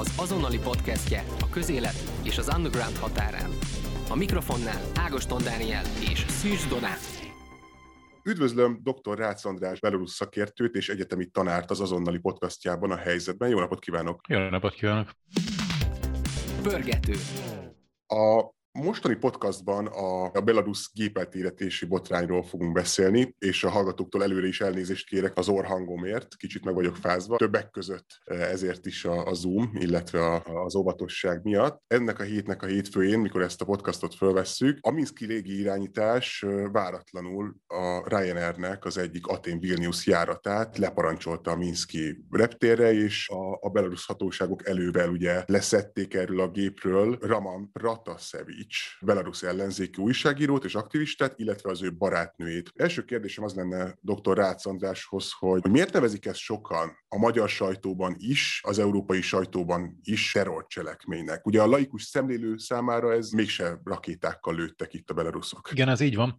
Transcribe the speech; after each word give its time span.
az 0.00 0.12
azonnali 0.16 0.58
podcastje 0.58 1.24
a 1.40 1.48
közélet 1.48 1.94
és 2.22 2.38
az 2.38 2.50
underground 2.56 2.96
határán. 2.96 3.50
A 4.10 4.16
mikrofonnál 4.16 4.82
Ágoston 4.94 5.42
Dániel 5.42 5.84
és 6.10 6.18
Szűcs 6.28 6.68
Donát. 6.68 6.98
Üdvözlöm 8.24 8.80
dr. 8.82 9.18
Rácz 9.18 9.44
András 9.44 9.80
belorusz 9.80 10.14
szakértőt 10.14 10.74
és 10.74 10.88
egyetemi 10.88 11.26
tanárt 11.26 11.70
az 11.70 11.80
azonnali 11.80 12.18
podcastjában 12.18 12.90
a 12.90 12.96
helyzetben. 12.96 13.48
Jó 13.48 13.58
napot 13.58 13.78
kívánok! 13.78 14.20
Jó 14.28 14.38
napot 14.38 14.74
kívánok! 14.74 15.10
Pörgető. 16.62 17.14
A 18.06 18.50
Mostani 18.72 19.14
podcastban 19.14 19.86
a, 19.86 20.24
a 20.24 20.40
Belarus 20.40 20.90
gépeltéretési 20.94 21.86
botrányról 21.86 22.42
fogunk 22.42 22.72
beszélni, 22.72 23.34
és 23.38 23.64
a 23.64 23.70
hallgatóktól 23.70 24.22
előre 24.22 24.46
is 24.46 24.60
elnézést 24.60 25.06
kérek 25.06 25.38
az 25.38 25.48
orhangomért, 25.48 26.36
kicsit 26.36 26.64
meg 26.64 26.74
vagyok 26.74 26.96
fázva. 26.96 27.36
Többek 27.36 27.70
között 27.70 28.06
e, 28.24 28.34
ezért 28.34 28.86
is 28.86 29.04
a, 29.04 29.26
a 29.26 29.34
Zoom, 29.34 29.70
illetve 29.74 30.26
a, 30.26 30.64
az 30.64 30.74
óvatosság 30.74 31.40
miatt. 31.42 31.82
Ennek 31.86 32.18
a 32.18 32.22
hétnek 32.22 32.62
a 32.62 32.66
hétfőjén, 32.66 33.18
mikor 33.18 33.42
ezt 33.42 33.60
a 33.60 33.64
podcastot 33.64 34.14
fölvesszük, 34.14 34.78
a 34.80 34.90
Minszki 34.90 35.26
légi 35.26 35.58
irányítás 35.58 36.42
e, 36.42 36.68
váratlanul 36.68 37.56
a 37.66 38.16
Ryanairnek 38.16 38.84
az 38.84 38.98
egyik 38.98 39.26
Atén-Vilnius 39.26 40.06
járatát 40.06 40.78
leparancsolta 40.78 41.50
a 41.50 41.56
Minszki 41.56 42.24
reptérre, 42.30 42.92
és 42.92 43.28
a, 43.28 43.58
a 43.60 43.68
belarus 43.68 44.06
hatóságok 44.06 44.68
elővel 44.68 45.08
ugye 45.08 45.44
leszették 45.46 46.14
erről 46.14 46.40
a 46.40 46.50
gépről 46.50 47.18
Raman 47.20 47.70
Ratasevi 47.72 48.58
Vucic, 48.60 48.76
belarusz 49.00 49.42
ellenzéki 49.42 50.02
újságírót 50.02 50.64
és 50.64 50.74
aktivistát, 50.74 51.38
illetve 51.38 51.70
az 51.70 51.82
ő 51.82 51.96
barátnőjét. 51.96 52.72
Első 52.76 53.04
kérdésem 53.04 53.44
az 53.44 53.54
lenne 53.54 53.98
dr. 54.00 54.36
Rácz 54.36 54.66
Andráshoz, 54.66 55.32
hogy, 55.38 55.60
hogy 55.60 55.70
miért 55.70 55.92
nevezik 55.92 56.26
ezt 56.26 56.38
sokan 56.38 56.96
a 57.08 57.18
magyar 57.18 57.48
sajtóban 57.48 58.14
is, 58.18 58.60
az 58.64 58.78
európai 58.78 59.20
sajtóban 59.20 60.00
is 60.02 60.32
terrorcselekménynek? 60.32 61.46
Ugye 61.46 61.62
a 61.62 61.66
laikus 61.66 62.02
szemlélő 62.02 62.56
számára 62.56 63.12
ez 63.12 63.30
mégse 63.30 63.80
rakétákkal 63.84 64.54
lőttek 64.54 64.94
itt 64.94 65.10
a 65.10 65.14
belaruszok. 65.14 65.68
Igen, 65.72 65.88
ez 65.88 66.00
így 66.00 66.16
van. 66.16 66.36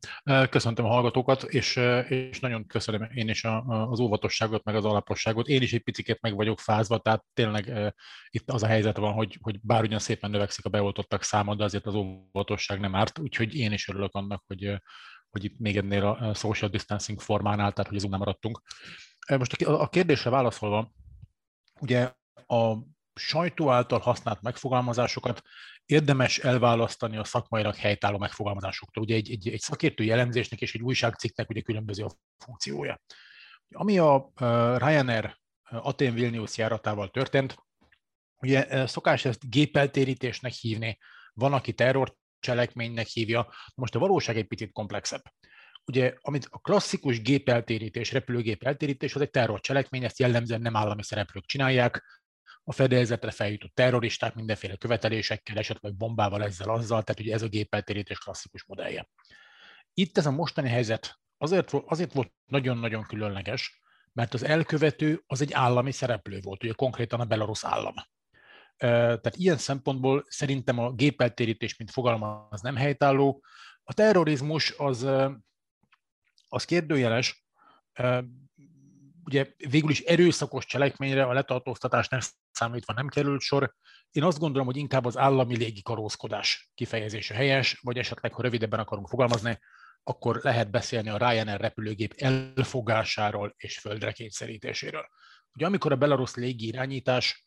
Köszöntöm 0.50 0.86
a 0.86 0.90
hallgatókat, 0.90 1.44
és, 1.44 1.80
és 2.10 2.40
nagyon 2.40 2.68
köszönöm 2.68 3.08
én 3.14 3.30
is 3.30 3.44
az 3.90 4.00
óvatosságot, 4.00 4.64
meg 4.64 4.76
az 4.76 4.86
alaposságot. 4.86 5.48
Én 5.48 5.62
is 5.62 5.74
egy 5.74 5.84
picit 5.84 6.22
meg 6.22 6.36
vagyok 6.36 6.60
fázva, 6.60 6.98
tehát 6.98 7.24
tényleg 7.34 7.94
itt 8.30 8.52
az 8.52 8.64
a 8.64 8.68
helyzet 8.68 8.98
van, 8.98 9.14
hogy, 9.14 9.38
hogy 9.42 9.60
bár 9.62 9.84
ugyan 9.84 10.00
szépen 10.00 10.30
növekszik 10.30 10.66
a 10.66 10.70
beoltottak 10.70 11.24
száma, 11.24 11.56
de 11.56 11.64
azért 11.64 11.86
az 11.86 11.94
óvatosság 11.94 12.11
nem 12.80 12.96
árt, 12.96 13.20
úgyhogy 13.20 13.56
én 13.56 13.72
is 13.72 13.88
örülök 13.88 14.14
annak, 14.14 14.44
hogy, 14.48 14.82
hogy 15.30 15.44
itt 15.44 15.60
még 15.60 15.78
ennél 15.78 16.06
a 16.06 16.34
social 16.34 16.70
distancing 16.70 17.20
formánál, 17.20 17.72
tehát 17.72 17.90
hogy 17.90 17.98
azon 17.98 18.10
nem 18.10 18.20
maradtunk. 18.20 18.62
Most 19.38 19.62
a 19.62 19.90
kérdésre 19.90 20.30
válaszolva, 20.30 20.92
ugye 21.80 22.14
a 22.48 22.78
sajtó 23.14 23.70
által 23.70 24.00
használt 24.00 24.42
megfogalmazásokat 24.42 25.42
érdemes 25.86 26.38
elválasztani 26.38 27.18
a 27.18 27.24
szakmailag 27.24 27.76
helytálló 27.76 28.18
megfogalmazásoktól. 28.18 29.04
Ugye 29.04 29.16
egy, 29.16 29.32
egy, 29.32 29.48
egy 29.48 29.60
szakértői 29.60 30.06
jellemzésnek 30.06 30.62
és 30.62 30.74
egy 30.74 30.82
újságcikknek 30.82 31.50
ugye 31.50 31.62
különböző 31.62 32.04
a 32.04 32.12
funkciója. 32.46 33.02
Ami 33.70 33.98
a 33.98 34.32
Ryanair 34.78 35.40
Atén 35.64 36.14
Vilnius 36.14 36.58
járatával 36.58 37.10
történt, 37.10 37.56
ugye 38.38 38.88
szokás 38.88 39.26
ezt 39.26 39.50
gépeltérítésnek 39.50 40.52
hívni, 40.52 40.98
van, 41.34 41.54
aki 41.54 41.74
terrorcselekménynek 41.74 43.08
hívja. 43.08 43.54
Most 43.76 43.96
a 43.96 44.00
valóság 44.00 44.38
egy 44.38 44.48
picit 44.48 44.72
komplexebb. 44.72 45.22
Ugye, 45.86 46.14
amit 46.22 46.48
a 46.50 46.60
klasszikus 46.60 47.22
gépeltérítés, 47.22 48.12
repülőgép 48.12 48.64
eltérítés, 48.64 49.16
az 49.16 49.22
egy 49.22 49.30
terrorcselekmény, 49.30 50.04
ezt 50.04 50.20
jellemzően 50.20 50.62
nem 50.62 50.76
állami 50.76 51.04
szereplők 51.04 51.46
csinálják, 51.46 52.04
a 52.64 52.72
fedélzetre 52.72 53.32
feljutott 53.32 53.76
terroristák 53.76 54.36
mindenféle 54.36 54.76
követelésekkel, 54.76 55.58
esetleg 55.58 55.96
bombával, 55.96 56.44
ezzel, 56.44 56.70
azzal, 56.70 57.04
tehát 57.04 57.22
ugye 57.22 57.34
ez 57.34 57.42
a 57.42 57.48
gépeltérítés 57.48 58.18
klasszikus 58.18 58.66
modellje. 58.66 59.10
Itt 59.94 60.18
ez 60.18 60.26
a 60.26 60.32
mostani 60.32 60.70
helyzet 60.70 61.20
azért, 61.38 61.74
azért 61.74 62.14
volt 62.14 62.34
nagyon-nagyon 62.46 63.04
különleges, 63.04 63.82
mert 64.14 64.34
az 64.34 64.44
elkövető 64.44 65.24
az 65.28 65.42
egy 65.42 65.54
állami 65.54 65.92
szereplő 65.92 66.40
volt, 66.42 66.64
ugye 66.64 66.74
konkrétan 66.74 67.20
a 67.20 67.26
belarusz 67.26 67.66
állam. 67.66 67.94
Tehát 68.78 69.36
ilyen 69.36 69.58
szempontból 69.58 70.26
szerintem 70.28 70.80
a 70.80 70.92
gépeltérítés, 70.92 71.78
mint 71.78 71.92
fogalma, 71.92 72.48
az 72.50 72.62
nem 72.62 72.76
helytálló. 72.76 73.44
A 73.84 73.94
terrorizmus 73.94 74.74
az, 74.78 75.08
az 76.48 76.66
kérdőjeles, 76.66 77.46
ugye 79.24 79.54
végül 79.70 79.90
is 79.90 80.00
erőszakos 80.00 80.66
cselekményre 80.66 81.24
a 81.24 81.34
letartóztatás 81.34 82.08
nem 82.08 82.20
számítva 82.52 82.94
nem 82.94 83.08
került 83.08 83.42
sor. 83.42 83.74
Én 84.12 84.24
azt 84.24 84.40
gondolom, 84.40 84.66
hogy 84.66 84.78
inkább 84.78 85.06
az 85.06 85.18
állami 85.18 85.58
légikarózkodás 85.58 86.72
kifejezése 86.74 87.34
helyes, 87.34 87.80
vagy 87.82 87.98
esetleg, 87.98 88.34
ha 88.34 88.42
rövidebben 88.42 88.80
akarunk 88.80 89.08
fogalmazni, 89.08 89.60
akkor 90.04 90.40
lehet 90.44 90.72
beszélni 90.72 91.10
a 91.10 91.18
Ryanair 91.18 91.60
repülőgép 91.60 92.14
elfogásáról 92.18 93.54
és 93.58 93.80
földre 93.80 94.12
kényszerítéséről. 94.12 95.06
Ugye 95.54 95.66
amikor 95.66 95.92
a 95.92 95.96
belarusz 95.96 96.36
légi 96.36 96.68
irányítás 96.68 97.46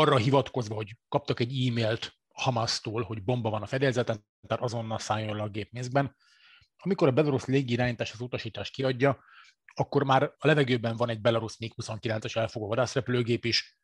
arra 0.00 0.16
hivatkozva, 0.16 0.74
hogy 0.74 0.96
kaptak 1.08 1.40
egy 1.40 1.66
e-mailt 1.66 2.14
Hamasztól, 2.28 3.02
hogy 3.02 3.22
bomba 3.22 3.50
van 3.50 3.62
a 3.62 3.66
fedélzeten, 3.66 4.24
tehát 4.46 4.64
azonnal 4.64 4.98
szálljon 4.98 5.36
le 5.36 5.42
a 5.42 5.48
gépmészben. 5.48 6.16
Amikor 6.76 7.08
a 7.08 7.12
belarusz 7.12 7.46
légirányítás 7.46 8.12
az 8.12 8.20
utasítást 8.20 8.72
kiadja, 8.72 9.18
akkor 9.74 10.04
már 10.04 10.22
a 10.22 10.46
levegőben 10.46 10.96
van 10.96 11.08
egy 11.08 11.20
belarusz 11.20 11.58
MiG-29-es 11.58 12.36
elfogó 12.36 12.68
vadászrepülőgép 12.68 13.44
is, 13.44 13.78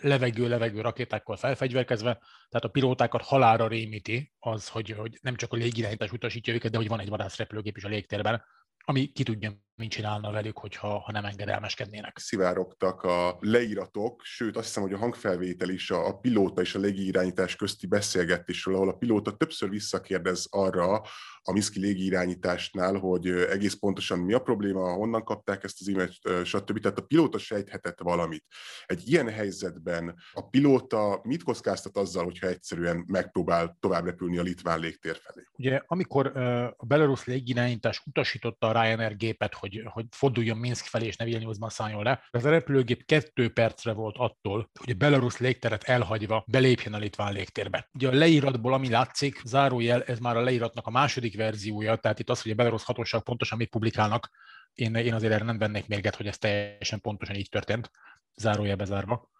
levegő-levegő 0.00 0.80
rakétákkal 0.80 1.36
felfegyverkezve, 1.36 2.12
tehát 2.48 2.64
a 2.64 2.68
pilótákat 2.68 3.22
halára 3.22 3.68
rémíti 3.68 4.32
az, 4.38 4.68
hogy, 4.68 4.90
hogy 4.90 5.18
nem 5.22 5.36
csak 5.36 5.52
a 5.52 5.56
légirányítás 5.56 6.12
utasítja 6.12 6.54
őket, 6.54 6.70
de 6.70 6.76
hogy 6.76 6.88
van 6.88 7.00
egy 7.00 7.08
vadászrepülőgép 7.08 7.76
is 7.76 7.84
a 7.84 7.88
légtérben, 7.88 8.44
ami 8.84 9.12
ki 9.12 9.22
tudja, 9.22 9.52
mit 9.76 9.90
csinálna 9.90 10.30
velük, 10.30 10.58
hogyha, 10.58 10.98
ha 10.98 11.12
nem 11.12 11.24
engedelmeskednének. 11.24 12.18
Szivárogtak 12.18 13.02
a 13.02 13.36
leíratok, 13.40 14.20
sőt 14.24 14.56
azt 14.56 14.66
hiszem, 14.66 14.82
hogy 14.82 14.92
a 14.92 14.98
hangfelvétel 14.98 15.68
is 15.68 15.90
a, 15.90 16.06
a 16.06 16.18
pilóta 16.18 16.60
és 16.60 16.74
a 16.74 16.78
légirányítás 16.78 17.56
közti 17.56 17.86
beszélgetésről, 17.86 18.74
ahol 18.74 18.88
a 18.88 18.96
pilóta 18.96 19.36
többször 19.36 19.68
visszakérdez 19.70 20.46
arra, 20.50 21.02
a 21.46 21.52
Miszki 21.52 21.80
légirányításnál, 21.80 22.94
hogy 22.94 23.28
egész 23.28 23.74
pontosan 23.74 24.18
mi 24.18 24.32
a 24.32 24.38
probléma, 24.38 24.92
honnan 24.92 25.24
kapták 25.24 25.64
ezt 25.64 25.80
az 25.80 25.88
e-mailt, 25.88 26.46
stb. 26.46 26.80
Tehát 26.80 26.98
a 26.98 27.02
pilóta 27.02 27.38
sejthetett 27.38 28.00
valamit. 28.00 28.44
Egy 28.86 29.08
ilyen 29.08 29.28
helyzetben 29.28 30.14
a 30.32 30.48
pilóta 30.48 31.20
mit 31.22 31.42
kockáztat 31.42 31.96
azzal, 31.96 32.24
hogyha 32.24 32.46
egyszerűen 32.46 33.04
megpróbál 33.06 33.76
tovább 33.80 34.04
repülni 34.04 34.38
a 34.38 34.42
litván 34.42 34.80
légtér 34.80 35.16
felé? 35.22 35.46
Ugye, 35.52 35.82
amikor 35.86 36.36
a 36.76 36.86
belarusz 36.86 37.24
légirányítás 37.24 38.02
utasította 38.06 38.66
a 38.66 38.82
Ryanair 38.82 39.16
gépet, 39.16 39.54
hogy, 39.64 39.82
hogy 39.92 40.06
forduljon 40.10 40.56
Minsk 40.56 40.84
felé 40.84 41.06
és 41.06 41.16
ne 41.16 41.24
Vilniusban 41.24 41.68
szálljon 41.68 42.02
le, 42.02 42.24
ez 42.30 42.44
a 42.44 42.50
repülőgép 42.50 43.04
kettő 43.04 43.52
percre 43.52 43.92
volt 43.92 44.16
attól, 44.18 44.70
hogy 44.78 44.90
a 44.90 44.96
belarusz 44.96 45.38
légteret 45.38 45.84
elhagyva 45.84 46.44
belépjen 46.46 46.94
a 46.94 46.98
litván 46.98 47.32
légtérbe. 47.32 47.88
Ugye 47.92 48.08
a 48.08 48.14
leíratból, 48.14 48.72
ami 48.72 48.88
látszik, 48.88 49.40
zárójel, 49.44 50.02
ez 50.02 50.18
már 50.18 50.36
a 50.36 50.40
leíratnak 50.40 50.86
a 50.86 50.90
második 50.90 51.36
verziója, 51.36 51.96
tehát 51.96 52.18
itt 52.18 52.30
az, 52.30 52.42
hogy 52.42 52.52
a 52.52 52.54
belarusz 52.54 52.84
hatóság 52.84 53.22
pontosan 53.22 53.58
mit 53.58 53.70
publikálnak, 53.70 54.30
én, 54.74 54.94
én 54.94 55.14
azért 55.14 55.32
erre 55.32 55.44
nem 55.44 55.58
vennék 55.58 55.86
mérget, 55.86 56.16
hogy 56.16 56.26
ez 56.26 56.38
teljesen 56.38 57.00
pontosan 57.00 57.36
így 57.36 57.48
történt, 57.48 57.90
zárója 58.36 58.76
bezárva. 58.76 59.30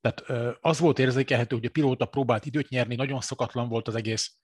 Tehát 0.00 0.56
az 0.60 0.78
volt 0.78 0.98
érzékelhető, 0.98 1.56
hogy 1.56 1.64
a 1.64 1.70
pilóta 1.70 2.06
próbált 2.06 2.46
időt 2.46 2.68
nyerni, 2.68 2.94
nagyon 2.94 3.20
szokatlan 3.20 3.68
volt 3.68 3.88
az 3.88 3.94
egész, 3.94 4.36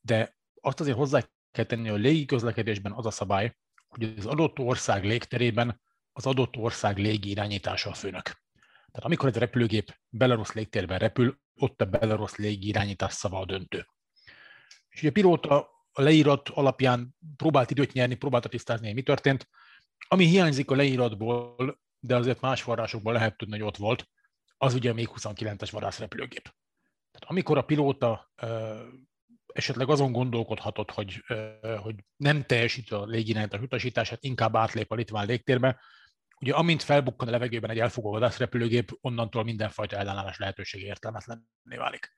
de 0.00 0.36
azt 0.60 0.80
azért 0.80 0.96
hozzá 0.96 1.28
kell 1.50 1.64
tenni, 1.64 1.88
hogy 1.88 1.98
a 1.98 2.02
légi 2.02 2.24
közlekedésben 2.24 2.92
az 2.92 3.06
a 3.06 3.10
szabály, 3.10 3.56
hogy 3.94 4.14
az 4.18 4.26
adott 4.26 4.58
ország 4.58 5.04
légterében 5.04 5.80
az 6.12 6.26
adott 6.26 6.56
ország 6.56 6.98
légi 6.98 7.30
irányítása 7.30 7.90
a 7.90 7.94
főnök. 7.94 8.22
Tehát 8.62 9.04
amikor 9.04 9.28
egy 9.28 9.36
repülőgép 9.36 9.96
Belarus 10.08 10.52
légtérben 10.52 10.98
repül, 10.98 11.38
ott 11.56 11.80
a 11.80 11.84
Belarus 11.84 12.34
légi 12.34 12.68
irányítás 12.68 13.12
szava 13.12 13.38
a 13.38 13.44
döntő. 13.44 13.86
És 14.88 15.00
ugye 15.00 15.08
a 15.08 15.12
pilóta 15.12 15.68
a 15.92 16.02
leírat 16.02 16.48
alapján 16.48 17.16
próbált 17.36 17.70
időt 17.70 17.92
nyerni, 17.92 18.14
próbálta 18.14 18.48
tisztázni, 18.48 18.86
hogy 18.86 18.94
mi 18.94 19.02
történt. 19.02 19.48
Ami 20.08 20.24
hiányzik 20.24 20.70
a 20.70 20.74
leíratból, 20.74 21.80
de 21.98 22.16
azért 22.16 22.40
más 22.40 22.62
forrásokból 22.62 23.12
lehet 23.12 23.36
tudni, 23.36 23.58
hogy 23.58 23.66
ott 23.66 23.76
volt, 23.76 24.08
az 24.56 24.74
ugye 24.74 24.90
a 24.90 24.94
még 24.94 25.08
29-es 25.12 25.68
vadászrepülőgép. 25.70 26.42
Tehát 27.10 27.30
amikor 27.30 27.58
a 27.58 27.64
pilóta 27.64 28.32
esetleg 29.54 29.88
azon 29.88 30.12
gondolkodhatott, 30.12 30.90
hogy, 30.90 31.24
hogy 31.82 31.94
nem 32.16 32.42
teljesít 32.42 32.90
a 32.90 33.04
légirányítás 33.04 33.60
utasítását, 33.60 34.24
inkább 34.24 34.56
átlép 34.56 34.92
a 34.92 34.94
litván 34.94 35.26
légtérbe, 35.26 35.80
ugye 36.40 36.54
amint 36.54 36.82
felbukkan 36.82 37.28
a 37.28 37.30
levegőben 37.30 37.70
egy 37.70 37.78
elfogó 37.78 38.10
vadászrepülőgép, 38.10 38.98
onnantól 39.00 39.44
mindenfajta 39.44 39.96
ellenállás 39.96 40.38
lehetősége 40.38 40.86
értelmetlenné 40.86 41.76
válik. 41.76 42.16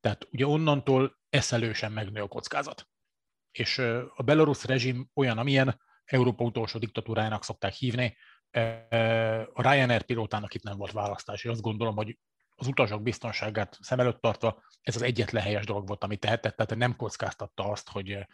Tehát 0.00 0.28
ugye 0.30 0.46
onnantól 0.46 1.18
eszelősen 1.30 1.92
megnő 1.92 2.22
a 2.22 2.28
kockázat. 2.28 2.88
És 3.50 3.78
a 4.14 4.22
belorusz 4.24 4.64
rezsim 4.64 5.10
olyan, 5.14 5.38
amilyen 5.38 5.80
Európa 6.04 6.44
utolsó 6.44 6.78
diktatúrájának 6.78 7.44
szokták 7.44 7.72
hívni, 7.72 8.16
a 9.52 9.70
Ryanair 9.70 10.02
pilótának 10.02 10.54
itt 10.54 10.62
nem 10.62 10.76
volt 10.76 10.92
választás, 10.92 11.44
és 11.44 11.50
azt 11.50 11.60
gondolom, 11.60 11.96
hogy 11.96 12.18
az 12.60 12.66
utasok 12.66 13.02
biztonságát 13.02 13.78
szem 13.80 14.00
előtt 14.00 14.20
tartva 14.20 14.62
ez 14.82 14.96
az 14.96 15.02
egyetlen 15.02 15.42
helyes 15.42 15.64
dolog 15.64 15.86
volt, 15.86 16.04
amit 16.04 16.20
tehetett, 16.20 16.56
tehát 16.56 16.76
nem 16.76 16.96
kockáztatta 16.96 17.64
azt, 17.64 17.88
hogy, 17.88 18.26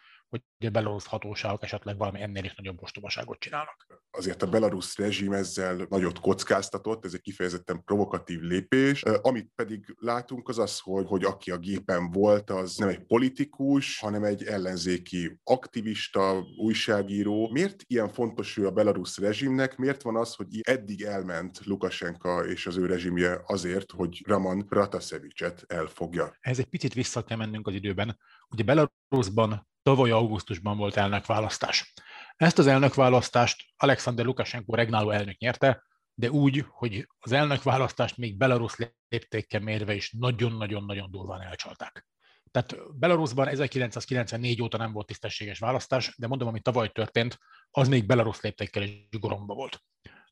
hogy 0.59 0.67
a 0.67 0.71
belorusz 0.71 1.07
hatóságok 1.07 1.63
esetleg 1.63 1.97
valami 1.97 2.21
ennél 2.23 2.45
is 2.45 2.55
nagyobb 2.55 2.83
ostobaságot 2.83 3.39
csinálnak. 3.39 3.87
Azért 4.11 4.43
a 4.43 4.49
belarusz 4.49 4.97
rezsim 4.97 5.33
ezzel 5.33 5.87
nagyot 5.89 6.21
kockáztatott, 6.21 7.05
ez 7.05 7.15
egy 7.15 7.21
kifejezetten 7.21 7.85
provokatív 7.85 8.41
lépés. 8.41 9.03
Amit 9.03 9.53
pedig 9.55 9.95
látunk 9.99 10.49
az 10.49 10.59
az, 10.59 10.81
hogy, 10.81 11.07
hogy 11.07 11.25
aki 11.25 11.51
a 11.51 11.59
gépen 11.59 12.11
volt, 12.11 12.51
az 12.51 12.77
nem 12.77 12.89
egy 12.89 13.07
politikus, 13.07 13.99
hanem 13.99 14.25
egy 14.25 14.45
ellenzéki 14.45 15.41
aktivista, 15.45 16.45
újságíró. 16.57 17.49
Miért 17.53 17.83
ilyen 17.87 18.09
fontos 18.09 18.57
ő 18.57 18.67
a 18.67 18.71
belarusz 18.71 19.19
rezsimnek? 19.19 19.77
Miért 19.77 20.03
van 20.03 20.17
az, 20.17 20.35
hogy 20.35 20.61
eddig 20.61 21.03
elment 21.03 21.65
Lukasenka 21.65 22.47
és 22.47 22.67
az 22.67 22.77
ő 22.77 22.87
rezsimje 22.87 23.41
azért, 23.47 23.91
hogy 23.91 24.23
Raman 24.27 24.67
Pratasevicet 24.67 25.65
elfogja? 25.67 26.37
Ez 26.41 26.59
egy 26.59 26.69
picit 26.69 26.95
vissza 26.95 27.25
kell 27.25 27.37
mennünk 27.37 27.67
az 27.67 27.75
időben. 27.75 28.19
Ugye 28.49 28.63
Belarusban 28.63 29.73
tavaly 29.85 30.11
augusztusban 30.11 30.77
volt 30.77 30.97
elnökválasztás. 30.97 31.93
Ezt 32.37 32.59
az 32.59 32.67
elnökválasztást 32.67 33.65
Alexander 33.77 34.25
Lukashenko 34.25 34.75
regnáló 34.75 35.11
elnök 35.11 35.39
nyerte, 35.39 35.83
de 36.15 36.31
úgy, 36.31 36.65
hogy 36.69 37.09
az 37.19 37.33
elnökválasztást 37.33 38.17
még 38.17 38.37
Belarus 38.37 38.77
léptékkel 39.09 39.61
mérve 39.61 39.95
is 39.95 40.13
nagyon-nagyon-nagyon 40.19 41.11
durván 41.11 41.41
elcsalták. 41.41 42.07
Tehát 42.51 42.77
Belarusban 42.99 43.49
1994 43.49 44.63
óta 44.63 44.77
nem 44.77 44.93
volt 44.93 45.07
tisztességes 45.07 45.59
választás, 45.59 46.15
de 46.19 46.27
mondom, 46.27 46.49
ami 46.49 46.61
tavaly 46.61 46.91
történt, 46.91 47.39
az 47.71 47.89
még 47.89 48.07
Belarus 48.07 48.41
léptékkel 48.41 48.83
is 48.83 49.09
goromba 49.11 49.55
volt. 49.55 49.83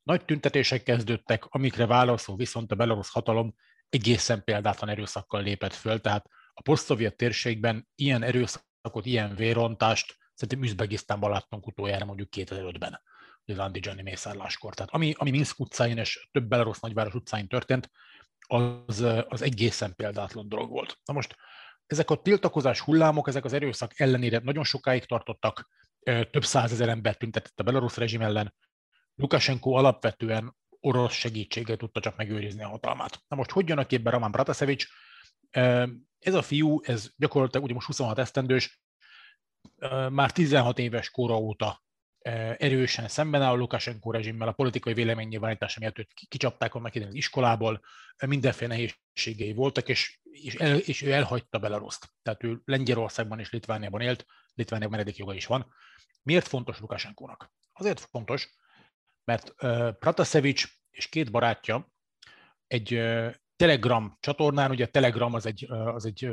Nagy 0.03 0.25
tüntetések 0.25 0.83
kezdődtek, 0.83 1.45
amikre 1.45 1.87
válaszol 1.87 2.37
viszont 2.37 2.73
a 2.73 2.75
belarusz 2.75 3.13
hatalom 3.13 3.55
egészen 3.89 4.45
példátlan 4.45 4.91
erőszakkal 4.91 5.43
lépett 5.43 5.75
föl, 5.75 6.01
tehát 6.01 6.27
a 6.55 6.63
posztszovjet 6.63 7.17
térségben 7.17 7.89
ilyen 7.95 8.23
erőszakot, 8.83 9.07
ilyen 9.07 9.35
vérontást 9.35 10.17
szerintem 10.35 10.63
Üzbegisztánban 10.63 11.31
láttunk 11.31 11.67
utoljára 11.67 12.05
mondjuk 12.05 12.29
2005-ben, 12.37 13.01
az 13.45 13.59
Andijani 13.59 14.03
mészárláskor. 14.03 14.75
Tehát 14.75 14.93
ami, 14.93 15.15
ami 15.17 15.31
Minsk 15.31 15.61
utcáin 15.61 15.99
és 15.99 16.29
több 16.33 16.49
belarusz 16.49 16.81
nagyváros 16.81 17.15
utcáin 17.15 17.49
történt, 17.49 17.91
az, 18.47 19.01
az 19.29 19.43
egészen 19.43 19.95
példátlan 19.95 20.49
dolog 20.49 20.71
volt. 20.71 20.99
Na 21.05 21.13
most 21.13 21.37
ezek 21.87 22.11
a 22.11 22.23
tiltakozás 22.23 22.81
hullámok, 22.81 23.29
ezek 23.29 23.45
az 23.45 23.53
erőszak 23.53 24.01
ellenére 24.01 24.39
nagyon 24.39 24.65
sokáig 24.65 25.05
tartottak, 25.05 25.69
több 26.31 26.45
százezer 26.45 26.89
ember 26.89 27.17
tüntetett 27.17 27.61
a 27.61 27.63
belarusz 27.63 27.97
rezsim 27.97 28.21
ellen. 28.21 28.55
Lukashenko 29.15 29.71
alapvetően 29.71 30.57
orosz 30.81 31.13
segítséggel 31.13 31.77
tudta 31.77 32.01
csak 32.01 32.17
megőrizni 32.17 32.63
a 32.63 32.69
hatalmát. 32.69 33.23
Na 33.29 33.37
most 33.37 33.51
hogy 33.51 33.69
jön 33.69 33.79
a 33.79 33.87
képbe 33.87 34.11
Raman 34.11 34.33
Pratasevics? 34.33 34.87
Ez 36.23 36.35
a 36.35 36.43
fiú, 36.43 36.81
ez 36.83 37.11
gyakorlatilag 37.17 37.65
ugye 37.65 37.75
most 37.75 37.87
26 37.87 38.19
esztendős, 38.19 38.81
már 40.09 40.33
16 40.33 40.79
éves 40.79 41.11
kora 41.11 41.39
óta 41.39 41.83
erősen 42.59 43.09
szemben 43.09 43.43
áll 43.43 43.53
a 43.53 43.57
Lukashenko 43.57 44.11
rezsimmel, 44.11 44.49
a 44.49 44.53
politikai 44.53 44.95
véleménynyilvánítása 44.95 45.81
miatt 45.81 45.99
őt 45.99 46.13
kicsapták 46.29 46.75
annak 46.75 46.95
idején 46.95 47.13
az 47.13 47.19
iskolából, 47.19 47.81
mindenféle 48.27 48.75
nehézségei 48.75 49.53
voltak, 49.53 49.89
és, 49.89 50.21
és, 50.23 50.55
el, 50.55 50.79
és 50.79 51.03
ő 51.03 51.13
elhagyta 51.13 51.59
Belaruszt. 51.59 52.09
Tehát 52.23 52.45
ő 52.45 52.61
Lengyelországban 52.65 53.39
és 53.39 53.51
Litvániában 53.51 54.01
élt, 54.01 54.27
Litvániában 54.55 54.97
menedékjoga 54.99 55.35
is 55.35 55.47
van. 55.47 55.75
Miért 56.23 56.49
fontos 56.49 56.81
Lukashenkónak? 56.81 57.53
Azért 57.73 58.01
fontos, 58.01 58.55
mert 59.25 59.55
Pratasevics 59.99 60.67
és 60.91 61.09
két 61.09 61.31
barátja 61.31 61.93
egy 62.67 63.01
Telegram 63.63 64.17
csatornán, 64.21 64.71
ugye 64.71 64.85
a 64.85 64.89
Telegram 64.89 65.35
az 65.35 65.47
egy, 65.47 65.67
az 65.71 66.07
egy 66.07 66.25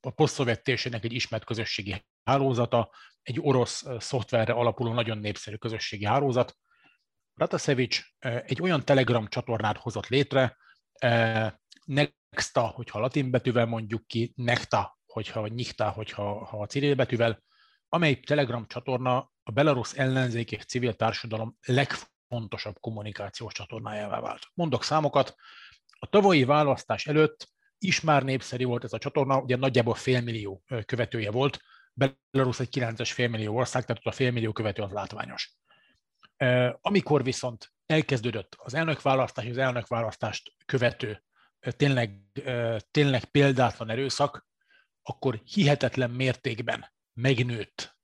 a 0.00 0.10
posztszovjet 0.10 0.62
térségnek 0.62 1.04
egy 1.04 1.12
ismert 1.12 1.44
közösségi 1.44 2.04
hálózata, 2.24 2.90
egy 3.22 3.38
orosz 3.40 3.84
szoftverre 3.98 4.52
alapuló 4.52 4.92
nagyon 4.92 5.18
népszerű 5.18 5.56
közösségi 5.56 6.04
hálózat. 6.04 6.56
Ratasevics 7.34 8.02
egy 8.18 8.62
olyan 8.62 8.84
Telegram 8.84 9.28
csatornát 9.28 9.76
hozott 9.76 10.06
létre, 10.06 10.56
Nexta, 11.84 12.66
hogyha 12.66 12.98
latin 12.98 13.30
betűvel 13.30 13.66
mondjuk 13.66 14.06
ki, 14.06 14.32
Nekta, 14.34 14.98
hogyha 15.06 15.40
vagy 15.40 15.52
Nyikta, 15.52 15.90
hogyha 15.90 16.44
ha 16.44 16.60
a 16.60 16.66
civil 16.66 16.94
betűvel, 16.94 17.42
amely 17.88 18.20
Telegram 18.20 18.66
csatorna 18.66 19.30
a 19.42 19.52
belarusz 19.52 19.98
ellenzék 19.98 20.52
és 20.52 20.64
civil 20.64 20.94
társadalom 20.94 21.56
legfontosabb 21.66 22.80
kommunikációs 22.80 23.52
csatornájává 23.52 24.20
vált. 24.20 24.46
Mondok 24.54 24.84
számokat, 24.84 25.34
a 25.98 26.06
tavalyi 26.06 26.44
választás 26.44 27.06
előtt 27.06 27.54
is 27.78 28.00
már 28.00 28.22
népszerű 28.22 28.64
volt 28.64 28.84
ez 28.84 28.92
a 28.92 28.98
csatorna, 28.98 29.40
ugye 29.40 29.56
nagyjából 29.56 29.94
félmillió 29.94 30.62
követője 30.84 31.30
volt, 31.30 31.60
Belarus 31.92 32.60
egy 32.60 32.68
9-es 32.70 33.10
félmillió 33.12 33.56
ország, 33.56 33.84
tehát 33.84 34.02
ott 34.06 34.12
a 34.12 34.16
félmillió 34.16 34.52
követő 34.52 34.82
az 34.82 34.90
látványos. 34.90 35.56
Amikor 36.80 37.24
viszont 37.24 37.72
elkezdődött 37.86 38.54
az 38.58 38.74
elnökválasztás, 38.74 39.46
az 39.46 39.58
elnökválasztást 39.58 40.52
követő 40.64 41.22
tényleg, 41.70 42.20
tényleg 42.90 43.24
példátlan 43.24 43.90
erőszak, 43.90 44.46
akkor 45.02 45.40
hihetetlen 45.44 46.10
mértékben 46.10 46.92
megnőtt 47.12 47.96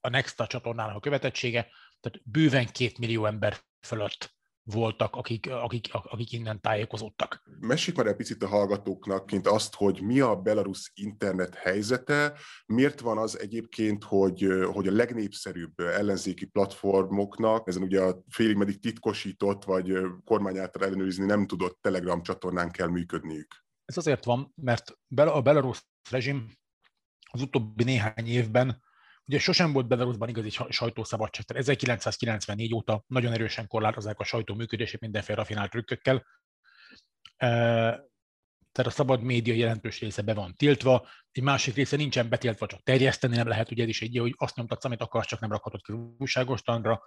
a 0.00 0.08
Nexta 0.08 0.46
csatornának 0.46 0.96
a 0.96 1.00
követettsége, 1.00 1.70
tehát 2.00 2.20
bőven 2.24 2.66
két 2.66 2.98
millió 2.98 3.26
ember 3.26 3.56
fölött 3.86 4.33
voltak, 4.64 5.16
akik, 5.16 5.50
akik, 5.50 5.88
akik 5.92 6.32
innen 6.32 6.60
tájékozódtak. 6.60 7.42
Mesélj 7.60 7.96
már 7.96 8.06
egy 8.06 8.16
picit 8.16 8.42
a 8.42 8.48
hallgatóknak, 8.48 9.30
mint 9.30 9.46
azt, 9.46 9.74
hogy 9.74 10.02
mi 10.02 10.20
a 10.20 10.36
Belarus 10.36 10.90
internet 10.94 11.54
helyzete, 11.54 12.38
miért 12.66 13.00
van 13.00 13.18
az 13.18 13.38
egyébként, 13.38 14.04
hogy, 14.04 14.48
hogy 14.72 14.88
a 14.88 14.92
legnépszerűbb 14.92 15.78
ellenzéki 15.78 16.46
platformoknak, 16.46 17.68
ezen 17.68 17.82
ugye 17.82 18.00
a 18.00 18.22
félig 18.28 18.56
meddig 18.56 18.80
titkosított, 18.80 19.64
vagy 19.64 19.98
kormány 20.24 20.58
által 20.58 20.84
ellenőrizni 20.84 21.24
nem 21.24 21.46
tudott 21.46 21.78
Telegram 21.80 22.22
csatornán 22.22 22.70
kell 22.70 22.88
működniük? 22.88 23.64
Ez 23.84 23.96
azért 23.96 24.24
van, 24.24 24.52
mert 24.54 24.98
a 25.14 25.42
Belarus 25.42 25.86
rezsim 26.10 26.52
az 27.30 27.40
utóbbi 27.40 27.84
néhány 27.84 28.26
évben 28.26 28.82
Ugye 29.26 29.38
sosem 29.38 29.72
volt 29.72 29.86
Belarusban 29.86 30.28
igazi 30.28 30.50
sajtószabadság, 30.68 31.44
tehát 31.44 31.62
1994 31.62 32.74
óta 32.74 33.04
nagyon 33.06 33.32
erősen 33.32 33.66
korlátozzák 33.66 34.18
a 34.18 34.24
sajtó 34.24 34.54
működését 34.54 35.00
mindenféle 35.00 35.38
rafinált 35.38 35.70
trükkökkel. 35.70 36.26
Tehát 38.74 38.90
a 38.90 38.94
szabad 38.94 39.22
média 39.22 39.54
jelentős 39.54 40.00
része 40.00 40.22
be 40.22 40.34
van 40.34 40.54
tiltva, 40.56 41.08
egy 41.32 41.42
másik 41.42 41.74
része 41.74 41.96
nincsen 41.96 42.28
betiltva, 42.28 42.66
csak 42.66 42.82
terjeszteni 42.82 43.36
nem 43.36 43.48
lehet, 43.48 43.70
ugye 43.70 43.82
ez 43.82 43.88
is 43.88 44.02
egy 44.02 44.18
hogy 44.18 44.34
azt 44.36 44.56
nyomtatsz, 44.56 44.84
amit 44.84 45.00
akarsz, 45.00 45.26
csak 45.26 45.40
nem 45.40 45.50
rakhatod 45.50 45.82
ki 45.82 45.92
újságostanra. 46.18 47.02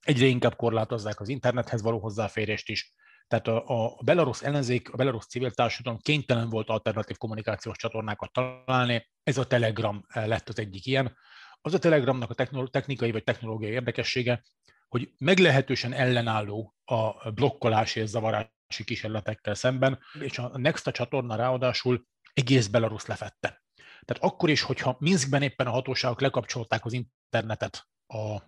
Egyre 0.00 0.26
inkább 0.26 0.56
korlátozzák 0.56 1.20
az 1.20 1.28
internethez 1.28 1.82
való 1.82 1.98
hozzáférést 1.98 2.68
is. 2.68 2.94
Tehát 3.26 3.48
a, 3.48 3.64
a 3.66 4.02
Belarus 4.04 4.42
ellenzék, 4.42 4.92
a 4.92 4.96
Belarus 4.96 5.26
civil 5.26 5.50
társadalom 5.50 5.98
kénytelen 5.98 6.48
volt 6.48 6.68
alternatív 6.68 7.16
kommunikációs 7.16 7.76
csatornákat 7.76 8.32
találni, 8.32 9.08
ez 9.22 9.38
a 9.38 9.46
Telegram 9.46 10.06
lett 10.14 10.48
az 10.48 10.58
egyik 10.58 10.86
ilyen. 10.86 11.16
Az 11.60 11.74
a 11.74 11.78
Telegramnak 11.78 12.30
a 12.30 12.66
technikai 12.70 13.10
vagy 13.10 13.24
technológiai 13.24 13.72
érdekessége, 13.72 14.42
hogy 14.88 15.12
meglehetősen 15.18 15.92
ellenálló 15.92 16.74
a 16.84 17.30
blokkolási 17.30 18.00
és 18.00 18.08
zavarási 18.08 18.84
kísérletekkel 18.84 19.54
szemben, 19.54 19.98
és 20.20 20.38
a 20.38 20.58
Nexta 20.58 20.90
csatorna 20.90 21.36
ráadásul 21.36 22.06
egész 22.32 22.66
Belarus 22.66 23.06
lefette. 23.06 23.62
Tehát 24.04 24.22
akkor 24.22 24.50
is, 24.50 24.62
hogyha 24.62 24.96
Minskben 24.98 25.42
éppen 25.42 25.66
a 25.66 25.70
hatóságok 25.70 26.20
lekapcsolták 26.20 26.84
az 26.84 26.92
internetet 26.92 27.88
a 28.06 28.42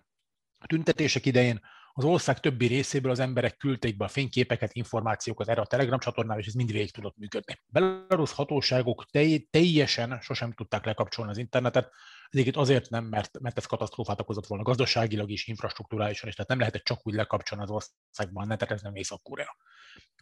tüntetések 0.67 1.25
idején, 1.25 1.59
az 1.93 2.03
ország 2.03 2.39
többi 2.39 2.65
részéből 2.65 3.11
az 3.11 3.19
emberek 3.19 3.57
küldték 3.57 3.97
be 3.97 4.05
a 4.05 4.07
fényképeket, 4.07 4.73
információkat 4.73 5.49
erre 5.49 5.61
a 5.61 5.65
Telegram 5.65 5.99
csatornára, 5.99 6.39
és 6.39 6.47
ez 6.47 6.53
mind 6.53 6.71
végig 6.71 6.91
tudott 6.91 7.17
működni. 7.17 7.59
Belarus 7.65 8.31
hatóságok 8.31 9.05
teljesen 9.49 10.19
sosem 10.21 10.51
tudták 10.51 10.85
lekapcsolni 10.85 11.31
az 11.31 11.37
internetet, 11.37 11.91
Egyébként 12.31 12.57
azért 12.57 12.89
nem, 12.89 13.05
mert, 13.05 13.39
mert 13.39 13.57
ez 13.57 13.65
katasztrófát 13.65 14.19
okozott 14.19 14.47
volna 14.47 14.63
gazdaságilag 14.63 15.29
is, 15.29 15.47
infrastruktúrálisan 15.47 16.29
is, 16.29 16.35
tehát 16.35 16.49
nem 16.49 16.59
lehetett 16.59 16.83
csak 16.83 17.07
úgy 17.07 17.13
lekapcsolni 17.13 17.63
az 17.63 17.69
országban, 17.69 18.47
ne, 18.47 18.55
tehát 18.55 18.73
ez 18.73 18.81
nem 18.81 18.95
Észak-Korea. 18.95 19.57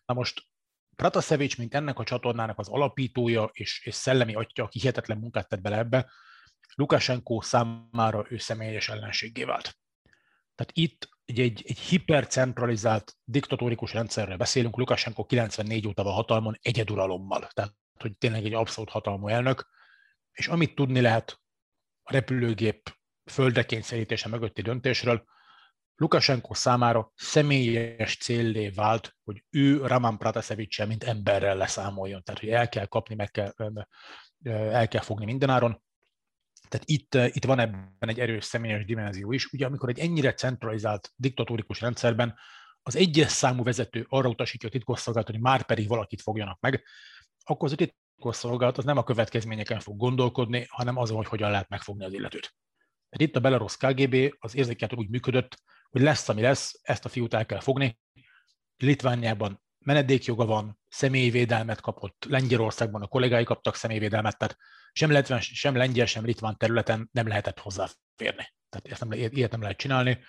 Na 0.06 0.14
most 0.14 0.44
Pratasevics, 0.96 1.58
mint 1.58 1.74
ennek 1.74 2.00
a 2.00 2.04
csatornának 2.04 2.60
az 2.60 2.68
alapítója 2.68 3.50
és, 3.54 3.86
és 3.86 3.96
szellemi 3.96 4.36
atya, 4.36 4.64
aki 4.64 4.80
hihetetlen 4.80 5.18
munkát 5.18 5.48
tett 5.48 5.62
bele 5.62 5.78
ebbe, 5.78 6.10
Lukashenko 6.76 7.42
számára 7.42 8.26
ő 8.30 8.38
személyes 8.38 8.90
ellenséggé 8.90 9.44
vált. 9.44 9.78
Tehát 10.56 10.72
itt 10.74 11.10
egy, 11.26 11.40
egy, 11.40 11.64
egy 11.68 11.80
hipercentralizált 11.80 13.18
diktatórikus 13.24 13.94
rendszerről 13.94 14.38
beszélünk, 14.38 14.78
Lukashenko 14.78 15.26
94 15.26 15.88
óta 15.88 16.04
van 16.04 16.14
hatalmon 16.14 16.58
egyeduralommal, 16.62 17.50
tehát 17.54 17.74
hogy 18.00 18.18
tényleg 18.18 18.46
egy 18.46 18.54
abszolút 18.54 18.90
hatalmú 18.90 19.28
elnök, 19.28 19.70
és 20.32 20.48
amit 20.48 20.76
tudni 20.76 21.02
lehet 21.02 21.42
a 22.10 22.12
repülőgép 22.12 22.98
földre 23.26 23.66
kényszerítése 23.66 24.30
mögötti 24.30 24.62
döntésről, 24.62 25.24
Lukasenko 25.96 26.54
számára 26.54 27.12
személyes 27.16 28.18
céllé 28.18 28.70
vált, 28.70 29.18
hogy 29.24 29.44
ő 29.50 29.86
Raman 29.86 30.18
Pratasevic 30.18 30.86
mint 30.88 31.04
emberrel 31.04 31.58
leszámoljon. 31.58 32.24
Tehát, 32.24 32.40
hogy 32.40 32.50
el 32.50 32.70
kell 32.70 32.86
kapni, 32.86 33.16
meg 33.16 33.32
kell, 33.32 33.54
el 34.44 34.88
kell 34.88 35.02
fogni 35.02 35.26
mindenáron. 35.26 35.84
Tehát 36.70 36.88
itt, 36.90 37.36
itt 37.36 37.46
van 37.46 37.60
ebben 37.60 38.10
egy 38.10 38.20
erős 38.20 38.46
személyes 38.46 38.86
dimenzió 38.86 39.32
is. 39.32 39.46
Ugye 39.46 39.66
amikor 39.66 39.90
egy 39.90 40.00
ennyire 40.00 40.34
centralizált 40.34 41.14
diktatórikus 41.16 41.82
rendszerben 41.82 42.36
az 42.82 42.96
egyes 42.96 43.32
számú 43.32 43.64
vezető 43.64 44.06
arra 44.10 44.30
utasítja 44.30 44.70
a 44.70 44.72
titkosszolgálatot, 44.72 45.36
hogy 45.36 45.44
már 45.44 45.66
pedig 45.66 45.88
valakit 45.88 46.22
fogjanak 46.22 46.60
meg, 46.60 46.84
akkor 47.44 47.72
az 47.72 47.74
a 48.20 48.22
titkosszolgálat 48.22 48.78
az 48.78 48.84
nem 48.84 48.98
a 48.98 49.04
következményeken 49.04 49.80
fog 49.80 49.98
gondolkodni, 49.98 50.66
hanem 50.70 50.98
azon, 50.98 51.18
hogy 51.18 51.28
hogyan 51.28 51.52
lehet 51.52 51.70
megfogni 51.70 52.06
az 52.06 52.14
illetőt. 52.14 52.56
Tehát 53.10 53.30
itt 53.30 53.36
a 53.36 53.40
Belarus 53.40 53.78
KGB 53.78 54.36
az 54.40 54.56
érzékelten 54.56 54.98
úgy 54.98 55.10
működött, 55.10 55.62
hogy 55.90 56.02
lesz, 56.02 56.30
ami 56.30 56.42
lesz, 56.42 56.80
ezt 56.82 57.06
a 57.06 57.10
fiút 57.10 57.34
el 57.34 57.46
kell 57.46 57.60
fogni. 57.60 58.00
Litvániában 58.78 59.62
menedékjoga 59.80 60.46
van, 60.46 60.80
személyvédelmet 60.88 61.82
kapott, 61.82 62.26
Lengyelországban 62.30 63.02
a 63.02 63.08
kollégái 63.08 63.44
kaptak 63.44 63.76
személyvédelmet, 63.76 64.38
tehát 64.38 64.58
sem, 64.92 65.12
letven, 65.12 65.40
sem 65.40 65.76
lengyel, 65.76 66.06
sem 66.06 66.26
litván 66.26 66.58
területen 66.58 67.10
nem 67.12 67.28
lehetett 67.28 67.60
hozzáférni. 67.60 68.54
Tehát 68.70 68.88
ezt 68.88 69.06
nem, 69.06 69.12
ilyet 69.12 69.52
nem 69.52 69.62
lehet 69.62 69.78
csinálni. 69.78 70.20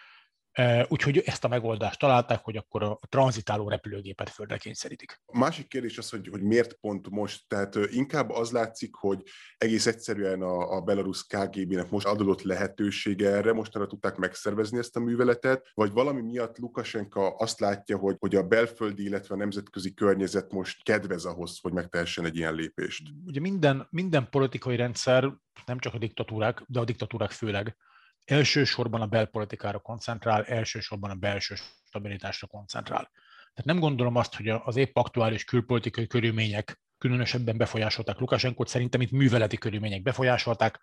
Úgyhogy 0.89 1.19
ezt 1.19 1.45
a 1.45 1.49
megoldást 1.49 1.99
találták, 1.99 2.45
hogy 2.45 2.57
akkor 2.57 2.83
a 2.83 2.99
tranzitáló 3.09 3.69
repülőgépet 3.69 4.31
földre 4.31 4.57
kényszerítik. 4.57 5.21
A 5.27 5.39
másik 5.39 5.69
kérdés 5.69 5.99
az, 5.99 6.11
hogy, 6.11 6.29
hogy 6.31 6.43
miért 6.43 6.73
pont 6.73 7.11
most? 7.11 7.49
Tehát 7.49 7.75
inkább 7.91 8.31
az 8.31 8.51
látszik, 8.51 8.95
hogy 8.95 9.23
egész 9.59 9.87
egyszerűen 9.87 10.43
a, 10.43 10.77
a 10.77 10.81
Belarus 10.81 11.27
KGB-nek 11.27 11.91
most 11.91 12.07
adott 12.07 12.43
lehetősége 12.43 13.31
erre, 13.31 13.53
mostanra 13.53 13.87
tudták 13.89 14.17
megszervezni 14.17 14.79
ezt 14.79 14.97
a 14.97 15.01
műveletet, 15.01 15.71
vagy 15.75 15.93
valami 15.93 16.21
miatt 16.21 16.59
Lukasenka 16.59 17.37
azt 17.37 17.61
látja, 17.61 17.97
hogy, 17.97 18.17
hogy 18.19 18.35
a 18.35 18.43
belföldi, 18.43 19.03
illetve 19.03 19.35
a 19.35 19.39
nemzetközi 19.39 19.95
környezet 19.95 20.53
most 20.53 20.83
kedvez 20.83 21.25
ahhoz, 21.25 21.59
hogy 21.61 21.73
megtehessen 21.73 22.25
egy 22.25 22.37
ilyen 22.37 22.55
lépést? 22.55 23.09
Ugye 23.27 23.41
minden, 23.41 23.87
minden 23.91 24.29
politikai 24.31 24.77
rendszer, 24.77 25.33
nem 25.67 25.79
csak 25.79 25.95
a 25.95 25.99
diktatúrák, 25.99 26.63
de 26.67 26.81
a 26.81 26.85
diktatúrák 26.85 27.31
főleg, 27.31 27.77
elsősorban 28.25 29.01
a 29.01 29.07
belpolitikára 29.07 29.79
koncentrál, 29.79 30.45
elsősorban 30.45 31.11
a 31.11 31.15
belső 31.15 31.55
stabilitásra 31.85 32.47
koncentrál. 32.47 33.11
Tehát 33.55 33.65
nem 33.65 33.79
gondolom 33.79 34.17
azt, 34.17 34.35
hogy 34.35 34.49
az 34.49 34.77
épp 34.77 34.97
aktuális 34.97 35.45
külpolitikai 35.45 36.07
körülmények 36.07 36.81
különösebben 36.99 37.57
befolyásolták 37.57 38.19
Lukasenkot, 38.19 38.69
szerintem 38.69 39.01
itt 39.01 39.11
műveleti 39.11 39.59
körülmények 39.59 40.03
befolyásolták. 40.03 40.81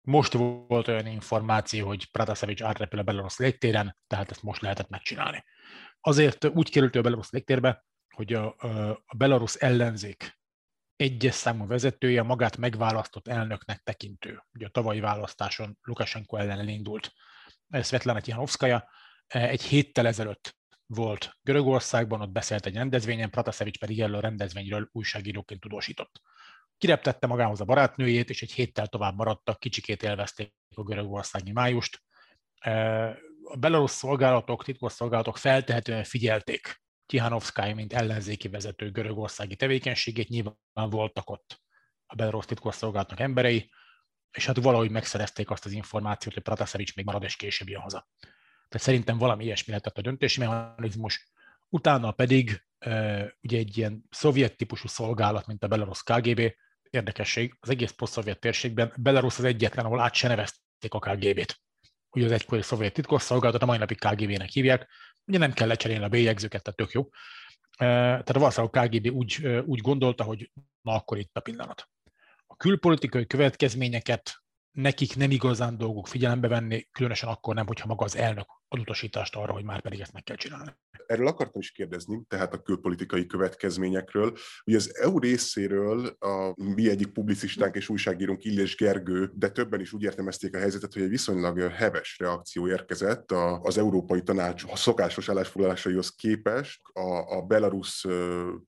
Most 0.00 0.32
volt 0.32 0.88
olyan 0.88 1.06
információ, 1.06 1.86
hogy 1.86 2.10
Pratasevic 2.10 2.62
átrepül 2.62 2.98
a 2.98 3.02
Belarus 3.02 3.36
légtéren, 3.36 3.96
tehát 4.06 4.30
ezt 4.30 4.42
most 4.42 4.60
lehetett 4.60 4.88
megcsinálni. 4.88 5.44
Azért 6.00 6.44
úgy 6.44 6.70
került 6.70 6.96
a 6.96 7.00
Belarus 7.00 7.30
légtérbe, 7.30 7.84
hogy 8.14 8.32
a, 8.32 8.46
a 9.06 9.16
Belarus 9.16 9.54
ellenzék 9.54 10.39
egyes 11.00 11.34
számú 11.34 11.66
vezetője 11.66 12.22
magát 12.22 12.56
megválasztott 12.56 13.28
elnöknek 13.28 13.82
tekintő. 13.82 14.44
Ugye 14.52 14.66
a 14.66 14.70
tavalyi 14.70 15.00
választáson 15.00 15.78
Lukasenko 15.82 16.36
ellen 16.36 16.58
elindult 16.58 17.12
Svetlana 17.82 18.20
Tihanovskaya. 18.20 18.88
Egy 19.26 19.62
héttel 19.62 20.06
ezelőtt 20.06 20.58
volt 20.86 21.38
Görögországban, 21.42 22.20
ott 22.20 22.30
beszélt 22.30 22.66
egy 22.66 22.74
rendezvényen, 22.74 23.30
Pratasevic 23.30 23.78
pedig 23.78 24.00
erről 24.00 24.14
a 24.14 24.20
rendezvényről 24.20 24.88
újságíróként 24.92 25.60
tudósított. 25.60 26.20
Kireptette 26.78 27.26
magához 27.26 27.60
a 27.60 27.64
barátnőjét, 27.64 28.30
és 28.30 28.42
egy 28.42 28.52
héttel 28.52 28.86
tovább 28.86 29.14
maradtak, 29.14 29.58
kicsikét 29.58 30.02
élvezték 30.02 30.54
a 30.76 30.82
görögországi 30.82 31.52
májust. 31.52 32.02
A 33.42 33.56
belarusz 33.58 33.94
szolgálatok, 33.94 34.64
titkos 34.64 34.92
szolgálatok 34.92 35.36
feltehetően 35.36 36.04
figyelték 36.04 36.82
Tihanovszkály, 37.10 37.72
mint 37.72 37.92
ellenzéki 37.92 38.48
vezető 38.48 38.90
görögországi 38.90 39.56
tevékenységét, 39.56 40.28
nyilván 40.28 40.90
voltak 40.90 41.30
ott 41.30 41.60
a 42.06 42.14
Belarus 42.14 42.44
titkosszolgálatnak 42.44 43.20
emberei, 43.20 43.70
és 44.30 44.46
hát 44.46 44.56
valahogy 44.56 44.90
megszerezték 44.90 45.50
azt 45.50 45.64
az 45.64 45.72
információt, 45.72 46.34
hogy 46.34 46.42
Pratasevic 46.42 46.94
még 46.94 47.04
marad 47.04 47.22
és 47.22 47.36
később 47.36 47.68
jön 47.68 47.80
haza. 47.80 48.08
Tehát 48.68 48.86
szerintem 48.86 49.18
valami 49.18 49.44
ilyesmi 49.44 49.68
lehetett 49.68 49.98
a 49.98 50.00
döntési 50.00 50.40
mechanizmus. 50.40 51.30
Utána 51.68 52.10
pedig 52.10 52.66
ugye 53.40 53.58
egy 53.58 53.78
ilyen 53.78 54.04
szovjet 54.10 54.56
típusú 54.56 54.88
szolgálat, 54.88 55.46
mint 55.46 55.64
a 55.64 55.68
Belarus 55.68 56.02
KGB, 56.02 56.54
érdekesség, 56.90 57.56
az 57.60 57.70
egész 57.70 57.90
poszt 57.90 58.38
térségben 58.38 58.92
Belarus 58.96 59.38
az 59.38 59.44
egyetlen, 59.44 59.84
ahol 59.84 60.00
át 60.00 60.14
se 60.14 60.28
nevezték 60.28 60.94
a 60.94 60.98
KGB-t. 60.98 61.60
Ugye 62.10 62.24
az 62.24 62.32
egykori 62.32 62.62
szovjet 62.62 62.92
titkosszolgálatot 62.92 63.62
a 63.62 63.66
mai 63.66 63.78
napig 63.78 63.98
KGB-nek 63.98 64.48
hívják, 64.48 64.88
Ugye 65.26 65.38
nem 65.38 65.52
kell 65.52 65.68
lecserélni 65.68 66.04
a 66.04 66.08
bélyegzőket, 66.08 66.62
tehát 66.62 66.78
tök 66.78 66.92
jó. 66.92 67.08
Tehát 67.76 68.32
valószínűleg 68.32 68.76
a 68.76 68.80
KGB 68.80 69.10
úgy, 69.10 69.46
úgy 69.64 69.80
gondolta, 69.80 70.24
hogy 70.24 70.50
na 70.80 70.92
akkor 70.92 71.18
itt 71.18 71.36
a 71.36 71.40
pillanat. 71.40 71.88
A 72.46 72.56
külpolitikai 72.56 73.26
következményeket 73.26 74.42
nekik 74.70 75.16
nem 75.16 75.30
igazán 75.30 75.78
dolgok 75.78 76.08
figyelembe 76.08 76.48
venni, 76.48 76.88
különösen 76.92 77.28
akkor 77.28 77.54
nem, 77.54 77.66
hogyha 77.66 77.86
maga 77.86 78.04
az 78.04 78.16
elnök 78.16 78.59
ad 78.72 78.80
utasítást 78.80 79.36
arra, 79.36 79.52
hogy 79.52 79.64
már 79.64 79.80
pedig 79.82 80.00
ezt 80.00 80.12
meg 80.12 80.22
kell 80.22 80.36
csinálni. 80.36 80.70
Erről 81.06 81.26
akartam 81.26 81.60
is 81.60 81.70
kérdezni, 81.70 82.22
tehát 82.28 82.54
a 82.54 82.62
külpolitikai 82.62 83.26
következményekről. 83.26 84.36
Ugye 84.64 84.76
az 84.76 84.96
EU 84.96 85.18
részéről 85.18 86.06
a 86.06 86.52
mi 86.54 86.88
egyik 86.88 87.12
publicistánk 87.12 87.74
és 87.74 87.88
újságírónk 87.88 88.44
Illés 88.44 88.76
Gergő, 88.76 89.30
de 89.34 89.48
többen 89.48 89.80
is 89.80 89.92
úgy 89.92 90.02
értelmezték 90.02 90.54
a 90.54 90.58
helyzetet, 90.58 90.92
hogy 90.92 91.02
egy 91.02 91.08
viszonylag 91.08 91.58
heves 91.60 92.16
reakció 92.18 92.68
érkezett 92.68 93.32
az 93.62 93.78
Európai 93.78 94.22
Tanács 94.22 94.64
a 94.64 94.76
szokásos 94.76 95.28
állásfoglalásaihoz 95.28 96.14
képest. 96.14 96.80
A, 96.92 97.36
a 97.36 97.42
Belarus 97.42 98.06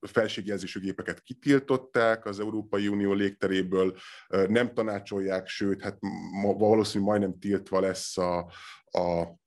felségjelzésű 0.00 0.80
gépeket 0.80 1.20
kitiltották 1.20 2.26
az 2.26 2.40
Európai 2.40 2.88
Unió 2.88 3.12
légteréből, 3.12 3.96
nem 4.28 4.74
tanácsolják, 4.74 5.48
sőt, 5.48 5.82
hát 5.82 5.98
valószínűleg 6.42 7.10
majdnem 7.10 7.38
tiltva 7.38 7.80
lesz 7.80 8.18
a, 8.18 8.38
a 8.84 9.40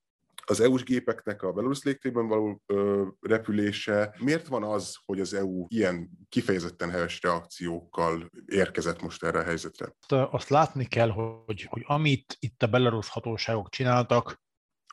az 0.46 0.60
EU-s 0.60 0.84
gépeknek 0.84 1.42
a 1.42 1.52
Belarus 1.52 1.84
légtérben 1.84 2.28
való 2.28 2.62
ö, 2.66 3.04
repülése. 3.22 4.16
Miért 4.20 4.48
van 4.48 4.64
az, 4.64 4.96
hogy 5.06 5.20
az 5.20 5.34
EU 5.34 5.66
ilyen 5.68 6.10
kifejezetten 6.30 6.90
heves 6.90 7.22
reakciókkal 7.22 8.30
érkezett 8.46 9.02
most 9.02 9.24
erre 9.24 9.40
a 9.40 9.44
helyzetre? 9.44 9.96
Azt 10.08 10.50
látni 10.50 10.86
kell, 10.86 11.10
hogy, 11.10 11.68
hogy 11.70 11.84
amit 11.86 12.38
itt 12.40 12.64
a 12.64 12.68
belarusz 12.68 13.08
hatóságok 13.08 13.70
csináltak, 13.70 14.44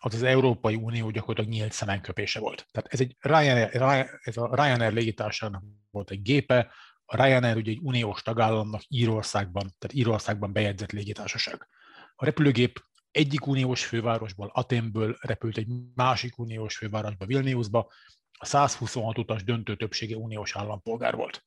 az 0.05 0.15
az 0.15 0.23
Európai 0.23 0.75
Unió 0.75 1.11
gyakorlatilag 1.11 1.59
nyílt 1.59 1.73
szemenköpése 1.73 2.41
volt. 2.41 2.67
Tehát 2.71 2.93
ez, 2.93 3.01
egy 3.01 3.17
Ryanair, 3.21 4.19
ez 4.23 4.37
a 4.37 4.55
Ryanair 4.55 4.93
légitársaságnak 4.93 5.63
volt 5.91 6.11
egy 6.11 6.23
gépe, 6.23 6.73
a 7.05 7.25
Ryanair 7.25 7.57
ugye 7.57 7.71
egy 7.71 7.81
uniós 7.83 8.23
tagállamnak 8.23 8.83
Írországban, 8.89 9.75
tehát 9.79 9.97
Írországban 9.97 10.53
bejegyzett 10.53 10.93
légitársaság. 10.93 11.69
A 12.15 12.25
repülőgép 12.25 12.81
egyik 13.13 13.47
uniós 13.47 13.87
fővárosból, 13.87 14.51
Aténből 14.55 15.17
repült 15.21 15.57
egy 15.57 15.67
másik 15.95 16.39
uniós 16.39 16.77
fővárosba, 16.77 17.27
Vilniusba, 17.27 17.93
a 18.39 18.45
126 18.45 19.19
utas 19.19 19.45
döntő 19.45 19.77
többsége 19.77 20.17
uniós 20.17 20.57
állampolgár 20.57 21.15
volt. 21.15 21.45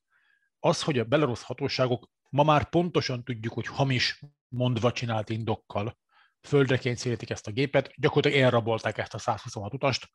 Az, 0.60 0.82
hogy 0.82 1.00
a 1.00 1.04
belarusz 1.04 1.42
hatóságok 1.42 2.10
ma 2.30 2.44
már 2.44 2.70
pontosan 2.70 3.24
tudjuk, 3.24 3.54
hogy 3.54 3.68
hamis 3.68 4.20
mondva 4.48 4.92
csinált 4.92 5.30
indokkal 5.30 5.98
földre 6.42 6.78
kényszerítik 6.78 7.30
ezt 7.30 7.48
a 7.48 7.52
gépet, 7.52 7.94
gyakorlatilag 7.96 8.46
elrabolták 8.46 8.98
ezt 8.98 9.14
a 9.14 9.18
126 9.18 9.74
utast, 9.74 10.10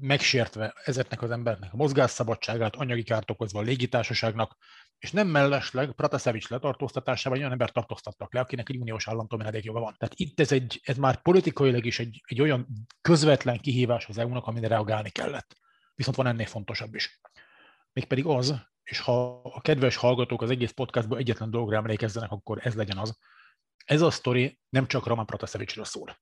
megsértve 0.00 0.74
ezeknek 0.84 1.22
az 1.22 1.30
embernek 1.30 1.72
a 1.72 1.76
mozgásszabadságát, 1.76 2.76
anyagi 2.76 3.02
kárt 3.02 3.30
okozva 3.30 3.58
a 3.58 3.62
légitársaságnak, 3.62 4.56
és 5.02 5.12
nem 5.12 5.28
mellesleg 5.28 5.92
Pratasevics 5.92 6.48
letartóztatásában 6.48 7.38
olyan 7.38 7.50
ember 7.50 7.70
tartóztattak 7.70 8.34
le, 8.34 8.40
akinek 8.40 8.68
egy 8.68 8.76
uniós 8.76 9.08
államtól 9.08 9.38
menedékjoga 9.38 9.80
van. 9.80 9.94
Tehát 9.98 10.14
itt 10.16 10.40
ez, 10.40 10.52
egy, 10.52 10.80
ez 10.84 10.96
már 10.96 11.22
politikailag 11.22 11.84
is 11.84 11.98
egy, 11.98 12.22
egy 12.26 12.40
olyan 12.40 12.66
közvetlen 13.00 13.58
kihívás 13.58 14.06
az 14.06 14.18
EU-nak, 14.18 14.46
amire 14.46 14.68
reagálni 14.68 15.10
kellett. 15.10 15.56
Viszont 15.94 16.16
van 16.16 16.26
ennél 16.26 16.46
fontosabb 16.46 16.94
is. 16.94 17.20
Mégpedig 17.92 18.26
az, 18.26 18.54
és 18.82 19.00
ha 19.00 19.40
a 19.42 19.60
kedves 19.60 19.96
hallgatók 19.96 20.42
az 20.42 20.50
egész 20.50 20.70
podcastból 20.70 21.18
egyetlen 21.18 21.50
dologra 21.50 21.76
emlékezzenek, 21.76 22.30
akkor 22.30 22.66
ez 22.66 22.74
legyen 22.74 22.98
az. 22.98 23.18
Ez 23.84 24.00
a 24.00 24.10
sztori 24.10 24.60
nem 24.68 24.86
csak 24.86 25.06
Roman 25.06 25.26
Pratasevicsről 25.26 25.84
szól. 25.84 26.18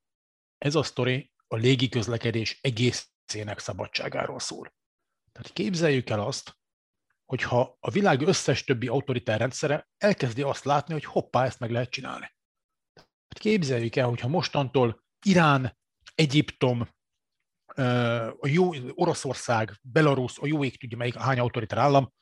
Ez 0.58 0.74
a 0.74 0.82
sztori 0.82 1.32
a 1.46 1.56
légi 1.56 1.88
közlekedés 1.88 2.58
egészének 2.60 3.58
szabadságáról 3.58 4.38
szól. 4.38 4.74
Tehát 5.32 5.52
képzeljük 5.52 6.10
el 6.10 6.20
azt, 6.20 6.59
hogyha 7.30 7.76
a 7.80 7.90
világ 7.90 8.20
összes 8.20 8.64
többi 8.64 8.86
autoritár 8.86 9.38
rendszere 9.38 9.88
elkezdi 9.98 10.42
azt 10.42 10.64
látni, 10.64 10.92
hogy 10.92 11.04
hoppá, 11.04 11.44
ezt 11.44 11.58
meg 11.58 11.70
lehet 11.70 11.90
csinálni. 11.90 12.34
Hát 12.94 13.38
képzeljük 13.38 13.96
el, 13.96 14.08
hogyha 14.08 14.28
mostantól 14.28 15.04
Irán, 15.26 15.78
Egyiptom, 16.14 16.88
a 18.40 18.46
jó, 18.46 18.70
Oroszország, 18.94 19.78
Belarus, 19.82 20.38
a 20.38 20.46
jó 20.46 20.64
ég 20.64 20.78
tudja 20.78 20.96
melyik 20.96 21.14
hány 21.14 21.38
autoritár 21.38 21.78
állam 21.78 22.12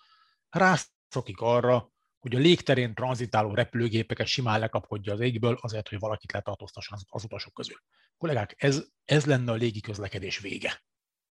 rászokik 0.48 1.40
arra, 1.40 1.92
hogy 2.18 2.34
a 2.34 2.38
légterén 2.38 2.94
tranzitáló 2.94 3.54
repülőgépeket 3.54 4.26
simán 4.26 4.60
lekapkodja 4.60 5.12
az 5.12 5.20
égből, 5.20 5.58
azért, 5.60 5.88
hogy 5.88 5.98
valakit 5.98 6.32
letartóztasson 6.32 6.98
az, 7.08 7.24
utasok 7.24 7.54
közül. 7.54 7.76
Kollégák, 8.16 8.54
ez, 8.56 8.84
ez 9.04 9.24
lenne 9.24 9.52
a 9.52 9.54
légi 9.54 9.80
közlekedés 9.80 10.38
vége. 10.38 10.82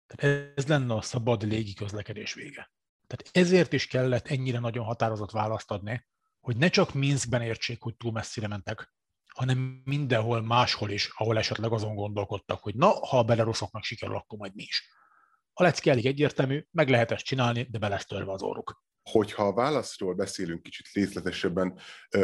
Tehát 0.06 0.52
ez 0.56 0.66
lenne 0.66 0.94
a 0.94 1.02
szabad 1.02 1.42
légi 1.42 1.74
közlekedés 1.74 2.34
vége. 2.34 2.70
Tehát 3.10 3.36
ezért 3.46 3.72
is 3.72 3.86
kellett 3.86 4.26
ennyire 4.26 4.58
nagyon 4.58 4.84
határozott 4.84 5.30
választ 5.30 5.70
adni, 5.70 6.06
hogy 6.40 6.56
ne 6.56 6.68
csak 6.68 6.94
Minskben 6.94 7.42
értsék, 7.42 7.82
hogy 7.82 7.96
túl 7.96 8.12
messzire 8.12 8.46
mentek, 8.46 8.94
hanem 9.34 9.82
mindenhol 9.84 10.42
máshol 10.42 10.90
is, 10.90 11.10
ahol 11.14 11.38
esetleg 11.38 11.72
azon 11.72 11.94
gondolkodtak, 11.94 12.62
hogy 12.62 12.74
na, 12.74 12.88
ha 12.88 13.18
a 13.18 13.24
belaruszoknak 13.24 13.84
sikerül, 13.84 14.16
akkor 14.16 14.38
majd 14.38 14.54
mi 14.54 14.62
is. 14.62 14.88
A 15.52 15.62
lecke 15.62 15.90
elég 15.90 16.06
egyértelmű, 16.06 16.66
meg 16.70 16.88
lehet 16.88 17.10
ezt 17.10 17.24
csinálni, 17.24 17.62
de 17.62 17.78
be 17.78 17.88
lesz 17.88 18.06
törve 18.06 18.32
az 18.32 18.42
orruk 18.42 18.82
hogyha 19.02 19.46
a 19.46 19.52
válaszról 19.52 20.14
beszélünk 20.14 20.62
kicsit 20.62 20.86
részletesebben, 20.92 21.78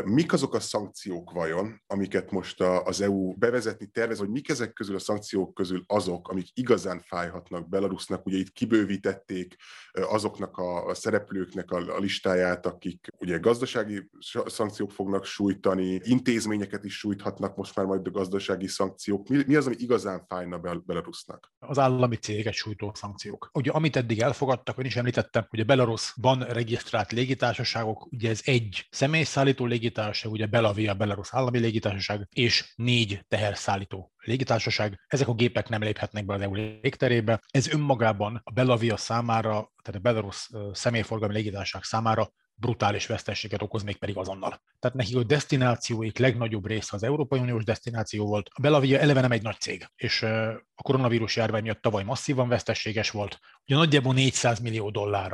mik 0.04 0.33
azok 0.33 0.54
a 0.54 0.61
szankciók 0.61 1.30
vajon, 1.33 1.83
amiket 1.87 2.30
most 2.30 2.61
az 2.61 3.00
EU 3.00 3.35
bevezetni 3.37 3.87
tervez, 3.87 4.18
vagy 4.18 4.28
mik 4.28 4.49
ezek 4.49 4.73
közül 4.73 4.95
a 4.95 4.99
szankciók 4.99 5.54
közül 5.54 5.85
azok, 5.87 6.28
amik 6.28 6.49
igazán 6.54 7.00
fájhatnak 7.00 7.68
Belarusnak? 7.68 8.26
Ugye 8.26 8.37
itt 8.37 8.52
kibővítették 8.52 9.56
azoknak 9.92 10.59
a 10.59 10.95
szereplőknek 10.95 11.71
a 11.71 11.99
listáját, 11.99 12.66
akik 12.66 13.09
ugye 13.18 13.38
gazdasági 13.38 14.11
szankciók 14.47 14.90
fognak 14.90 15.25
sújtani, 15.25 16.00
intézményeket 16.02 16.85
is 16.85 16.99
sújthatnak 16.99 17.56
most 17.56 17.76
már 17.76 17.87
majd 17.87 18.06
a 18.06 18.11
gazdasági 18.11 18.66
szankciók. 18.66 19.28
Mi, 19.28 19.42
mi 19.47 19.54
az, 19.54 19.66
ami 19.66 19.75
igazán 19.78 20.25
fájna 20.28 20.59
Belarusnak? 20.87 21.52
Az 21.59 21.78
állami 21.78 22.16
cégeket 22.16 22.52
sújtó 22.52 22.92
szankciók. 22.95 23.50
Ugye 23.52 23.71
amit 23.71 23.97
eddig 23.97 24.21
elfogadtak, 24.21 24.78
én 24.78 24.85
is 24.85 24.97
említettem, 24.97 25.47
hogy 25.49 25.61
a 25.61 25.64
Belarusban 25.64 26.42
regisztrált 26.66 27.12
légitársaságok, 27.12 28.06
ugye 28.12 28.30
ez 28.30 28.40
egy 28.44 28.87
személyszállító 28.90 29.66
légitársaság, 29.66 30.32
ugye 30.32 30.46
Belavia, 30.46 30.94
Belarus 30.94 31.28
állami 31.30 31.58
légitársaság, 31.58 32.28
és 32.32 32.73
négy 32.76 33.25
teherszállító 33.28 34.12
légitársaság. 34.16 35.00
Ezek 35.06 35.28
a 35.28 35.35
gépek 35.35 35.68
nem 35.68 35.82
léphetnek 35.82 36.25
be 36.25 36.35
az 36.35 36.40
EU 36.40 36.54
légterébe. 36.54 37.40
Ez 37.50 37.68
önmagában 37.68 38.40
a 38.44 38.50
Belavia 38.52 38.96
számára, 38.96 39.73
tehát 39.82 39.94
a 39.94 39.99
Belarus 39.99 40.50
személyforgalmi 40.73 41.35
légitársaság 41.35 41.82
számára 41.82 42.32
brutális 42.58 43.06
veszteséget 43.06 43.62
okoz, 43.62 43.82
még 43.82 43.96
pedig 43.96 44.16
azonnal. 44.16 44.62
Tehát 44.78 44.96
nekik 44.96 45.16
a 45.16 45.22
destinációik 45.22 46.18
legnagyobb 46.18 46.66
része 46.66 46.96
az 46.96 47.02
Európai 47.02 47.38
Uniós 47.38 47.64
destináció 47.64 48.26
volt. 48.26 48.48
A 48.52 48.60
Belavia 48.60 48.98
eleve 48.98 49.20
nem 49.20 49.32
egy 49.32 49.42
nagy 49.42 49.60
cég, 49.60 49.86
és 49.96 50.22
a 50.75 50.82
koronavírus 50.82 51.36
járvány 51.36 51.62
miatt 51.62 51.82
tavaly 51.82 52.04
masszívan 52.04 52.48
veszteséges 52.48 53.10
volt. 53.10 53.38
Ugye 53.66 53.76
nagyjából 53.76 54.14
400 54.14 54.58
millió 54.58 54.90
dollár 54.90 55.32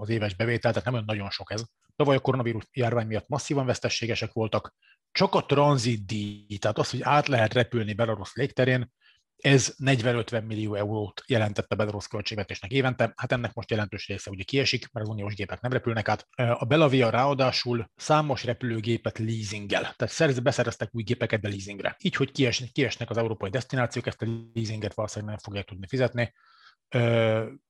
az 0.00 0.08
éves 0.08 0.34
bevétel, 0.34 0.70
tehát 0.70 0.84
nem 0.84 0.94
olyan 0.94 1.06
nagyon 1.06 1.30
sok 1.30 1.52
ez. 1.52 1.64
Tavaly 1.96 2.16
a 2.16 2.20
koronavírus 2.20 2.64
járvány 2.72 3.06
miatt 3.06 3.28
masszívan 3.28 3.66
veszteségesek 3.66 4.32
voltak. 4.32 4.74
Csak 5.12 5.34
a 5.34 5.46
tranzit 5.46 6.06
díj, 6.06 6.58
tehát 6.58 6.78
az, 6.78 6.90
hogy 6.90 7.00
át 7.02 7.28
lehet 7.28 7.52
repülni 7.52 7.92
Belarus 7.92 8.30
légterén, 8.34 8.92
ez 9.40 9.74
40-50 9.84 10.46
millió 10.46 10.74
eurót 10.74 11.22
jelentette 11.26 11.74
Belarus 11.74 12.08
költségvetésnek 12.08 12.70
évente, 12.70 13.12
hát 13.16 13.32
ennek 13.32 13.54
most 13.54 13.70
jelentős 13.70 14.06
része 14.06 14.30
ugye 14.30 14.42
kiesik, 14.42 14.92
mert 14.92 15.06
az 15.06 15.12
uniós 15.12 15.34
gépek 15.34 15.60
nem 15.60 15.72
repülnek 15.72 16.08
át. 16.08 16.28
A 16.34 16.64
Belavia 16.64 17.10
ráadásul 17.10 17.90
számos 17.96 18.44
repülőgépet 18.44 19.18
leasinggel, 19.18 19.80
tehát 19.80 20.08
szerz, 20.08 20.38
beszereztek 20.38 20.88
új 20.92 21.02
gépeket 21.02 21.40
be 21.40 21.48
leasingre. 21.48 21.96
Így, 22.02 22.16
hogy 22.16 22.32
kiesnek, 22.32 22.70
kiesnek 22.70 23.10
az 23.10 23.16
európai 23.16 23.50
destinációk, 23.50 24.06
ezt 24.06 24.22
a 24.22 24.26
leasinget 24.54 24.94
valószínűleg 24.94 25.34
nem 25.34 25.44
fogják 25.44 25.64
tudni 25.66 25.86
fizetni. 25.86 26.34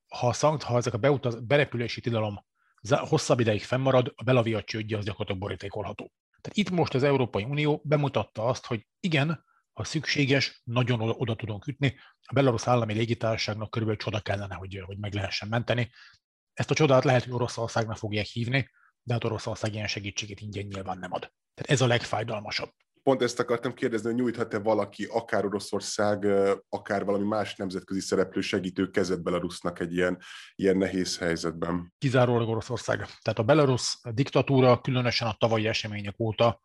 Ha, 0.09 0.33
szankt, 0.33 0.63
ha 0.63 0.77
ezek 0.77 0.95
a 0.95 0.99
beutaz, 0.99 1.41
berepülési 1.41 2.01
tilalom 2.01 2.45
hosszabb 2.89 3.41
ideig 3.41 3.63
fennmarad, 3.63 4.13
a 4.17 4.23
Belavia 4.23 4.63
csődje 4.63 4.97
az 4.97 5.05
gyakorlatilag 5.05 5.41
borítékolható. 5.41 6.13
Tehát 6.41 6.59
itt 6.59 6.71
most 6.71 6.95
az 6.95 7.03
Európai 7.03 7.45
Unió 7.45 7.81
bemutatta 7.85 8.45
azt, 8.45 8.67
hogy 8.67 8.87
igen, 9.01 9.45
ha 9.79 9.85
szükséges, 9.85 10.61
nagyon 10.65 11.01
oda 11.01 11.35
tudunk 11.35 11.67
ütni. 11.67 11.97
A 12.23 12.33
Belarus 12.33 12.67
állami 12.67 12.93
légitársaságnak 12.95 13.71
körülbelül 13.71 14.03
csoda 14.03 14.21
kellene, 14.21 14.55
hogy, 14.55 14.83
hogy 14.87 14.99
meg 14.99 15.15
lehessen 15.15 15.49
menteni. 15.49 15.91
Ezt 16.53 16.71
a 16.71 16.75
csodát 16.75 17.05
lehet, 17.05 17.25
hogy 17.25 17.33
Oroszországnak 17.33 17.97
fogják 17.97 18.27
hívni, 18.27 18.71
de 19.03 19.13
hát 19.13 19.25
Oroszország 19.25 19.75
ilyen 19.75 19.87
segítséget 19.87 20.41
ingyen 20.41 20.65
nyilván 20.65 20.99
nem 20.99 21.13
ad. 21.13 21.21
Tehát 21.55 21.71
ez 21.71 21.81
a 21.81 21.87
legfájdalmasabb. 21.87 22.71
Pont 23.03 23.23
ezt 23.23 23.41
akartam 23.41 23.75
kérdezni, 23.75 24.07
hogy 24.09 24.19
nyújthat-e 24.19 24.59
valaki, 24.59 25.05
akár 25.05 25.45
Oroszország, 25.45 26.27
akár 26.69 27.05
valami 27.05 27.27
más 27.27 27.57
nemzetközi 27.57 28.01
szereplő 28.01 28.41
segítő 28.41 28.91
kezet 28.91 29.23
Belarusnak 29.23 29.81
egy 29.81 29.95
ilyen, 29.95 30.19
ilyen 30.55 30.77
nehéz 30.77 31.19
helyzetben? 31.19 31.93
Kizárólag 31.99 32.49
Oroszország. 32.49 32.97
Tehát 32.97 33.39
a 33.39 33.43
Belarus 33.43 33.99
diktatúra 34.03 34.81
különösen 34.81 35.29
a 35.29 35.37
tavalyi 35.39 35.67
események 35.67 36.21
óta 36.21 36.61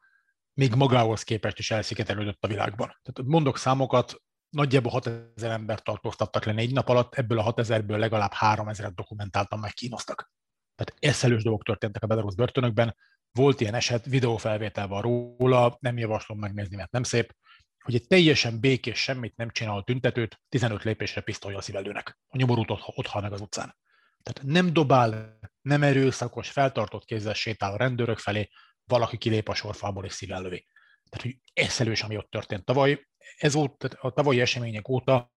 még 0.54 0.74
magához 0.76 1.24
képest 1.24 1.60
is 1.60 1.72
elszigetelődött 1.72 2.44
a 2.44 2.48
világban. 2.48 3.00
Tehát 3.02 3.32
mondok 3.32 3.58
számokat, 3.58 4.22
nagyjából 4.50 4.92
6000 4.92 5.52
ember 5.52 5.82
tartóztattak 5.82 6.46
le 6.46 6.52
négy 6.52 6.74
nap 6.74 6.89
alatt, 6.89 7.16
ebből 7.16 7.39
a 7.39 7.54
6000-ből 7.54 7.98
legalább 7.98 8.32
3000-et 8.39 8.92
dokumentáltan 8.96 9.60
megkínoztak. 9.60 10.32
Tehát 10.76 11.16
eszelős 11.16 11.44
dolgok 11.44 11.63
történtek 11.63 12.04
a 12.04 12.08
Belarus 12.08 12.36
börtönökben. 12.36 12.96
Volt 13.32 13.62
ilyen 13.62 13.74
eset, 13.74 14.06
videófelvétel 14.06 14.88
van 14.88 15.02
róla, 15.02 15.78
nem 15.80 15.98
javaslom 15.98 16.39
megnézni, 16.39 16.76
mert 16.76 16.92
nem 16.92 17.04
szép, 17.04 17.36
hogy 17.84 17.96
egy 17.96 18.08
teljesen 18.08 18.60
békés, 18.60 19.00
semmit 19.00 19.36
nem 19.36 19.50
csináló 19.50 19.82
tüntetőt 19.82 20.42
15 20.50 20.84
lépésre 20.84 21.22
pisztolja 21.22 21.58
a 21.58 21.62
szívelőnek. 21.62 22.20
A 22.28 22.38
nyomorút 22.38 22.72
ott, 22.72 22.82
ott 22.86 23.08
hal 23.08 23.22
meg 23.22 23.32
az 23.32 23.42
utcán. 23.42 23.76
Tehát 24.24 24.52
nem 24.52 24.74
dobál, 24.74 25.39
nem 25.62 25.84
erőszakos, 25.84 26.50
feltartott 26.50 27.06
kézzel 27.06 27.34
sétál 27.34 27.74
a 27.74 27.78
rendőrök 27.78 28.18
felé, 28.18 28.50
valaki 28.86 29.17
kilép 29.17 29.50
a 29.50 29.54
sorfából 29.54 30.06
és 30.06 30.13
szívellövi. 30.13 30.65
Tehát, 31.10 31.26
hogy 31.26 31.38
eszelős, 31.54 32.02
ami 32.02 32.17
ott 32.17 32.30
történt 32.30 32.65
tavaly. 32.65 33.08
Ez 33.38 33.56
ott, 33.56 33.84
a 33.84 34.12
tavalyi 34.12 34.41
események 34.41 34.89
óta 34.89 35.32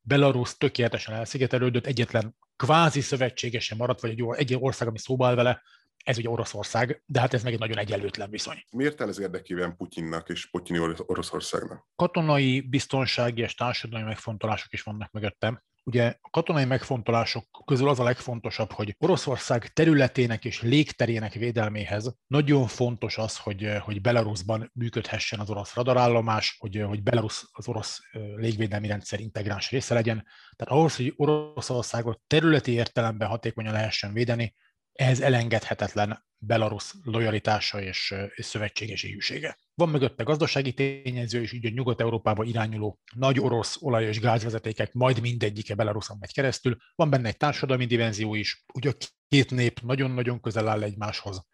Belarus 0.00 0.56
tökéletesen 0.56 1.14
elszigetelődött, 1.14 1.86
egyetlen 1.86 2.36
kvázi 2.56 3.00
szövetségesen 3.00 3.76
maradt, 3.76 4.00
vagy 4.00 4.10
egy, 4.10 4.24
egy 4.36 4.56
ország, 4.60 4.88
ami 4.88 4.98
szóba 4.98 5.26
áll 5.26 5.34
vele, 5.34 5.62
ez 6.04 6.18
ugye 6.18 6.28
Oroszország, 6.28 7.02
de 7.06 7.20
hát 7.20 7.34
ez 7.34 7.42
meg 7.42 7.52
egy 7.52 7.58
nagyon 7.58 7.78
egyenlőtlen 7.78 8.30
viszony. 8.30 8.64
Miért 8.70 9.00
el 9.00 9.08
ez 9.08 9.18
érdekében 9.18 9.76
Putyinnak 9.76 10.28
és 10.28 10.50
Putyini 10.50 10.94
Oroszországnak? 11.06 11.86
Katonai, 11.96 12.60
biztonsági 12.60 13.42
és 13.42 13.54
társadalmi 13.54 14.06
megfontolások 14.06 14.72
is 14.72 14.82
vannak 14.82 15.10
mögöttem. 15.10 15.62
Ugye 15.86 16.14
a 16.20 16.30
katonai 16.30 16.64
megfontolások 16.64 17.62
közül 17.64 17.88
az 17.88 18.00
a 18.00 18.04
legfontosabb, 18.04 18.72
hogy 18.72 18.96
Oroszország 18.98 19.72
területének 19.72 20.44
és 20.44 20.62
légterének 20.62 21.32
védelméhez 21.32 22.14
nagyon 22.26 22.66
fontos 22.66 23.18
az, 23.18 23.38
hogy, 23.38 23.70
hogy 23.80 24.00
Belarusban 24.00 24.70
működhessen 24.74 25.40
az 25.40 25.50
orosz 25.50 25.74
radarállomás, 25.74 26.56
hogy, 26.58 26.84
hogy 26.86 27.02
Belarus 27.02 27.48
az 27.52 27.68
orosz 27.68 28.00
légvédelmi 28.36 28.86
rendszer 28.86 29.20
integráns 29.20 29.70
része 29.70 29.94
legyen. 29.94 30.26
Tehát 30.56 30.74
ahhoz, 30.74 30.96
hogy 30.96 31.12
Oroszországot 31.16 32.20
területi 32.26 32.72
értelemben 32.72 33.28
hatékonyan 33.28 33.72
lehessen 33.72 34.12
védeni, 34.12 34.54
ehhez 34.94 35.20
elengedhetetlen 35.20 36.24
Belarus 36.38 36.94
lojalitása 37.04 37.80
és, 37.82 38.14
és 38.34 38.44
szövetséges 38.44 39.02
hűsége. 39.02 39.58
Van 39.74 39.88
mögötte 39.88 40.22
gazdasági 40.22 40.72
tényező 40.72 41.40
is, 41.40 41.52
így 41.52 41.66
a 41.66 41.70
Nyugat-Európába 41.70 42.44
irányuló 42.44 43.00
nagy 43.14 43.40
orosz 43.40 43.76
olaj- 43.80 44.04
és 44.04 44.20
gázvezetékek 44.20 44.92
majd 44.92 45.20
mindegyike 45.20 45.74
Belaruson 45.74 46.16
megy 46.20 46.32
keresztül. 46.32 46.76
Van 46.94 47.10
benne 47.10 47.28
egy 47.28 47.36
társadalmi 47.36 47.84
dimenzió 47.84 48.34
is, 48.34 48.64
ugye 48.74 48.90
a 48.90 48.94
két 49.28 49.50
nép 49.50 49.80
nagyon-nagyon 49.80 50.40
közel 50.40 50.68
áll 50.68 50.82
egymáshoz. 50.82 51.46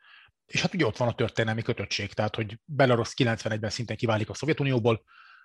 És 0.46 0.60
hát 0.60 0.74
ugye 0.74 0.86
ott 0.86 0.96
van 0.96 1.08
a 1.08 1.14
történelmi 1.14 1.62
kötöttség, 1.62 2.12
tehát 2.12 2.34
hogy 2.34 2.58
Belarus 2.64 3.12
91-ben 3.16 3.70
szintén 3.70 3.96
kiválik 3.96 4.30
a 4.30 4.34
Szovjetunióból, 4.34 5.02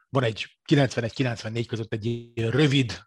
van 0.09 0.23
egy 0.23 0.57
91-94 0.71 1.65
között 1.67 1.93
egy 1.93 2.31
rövid, 2.35 3.03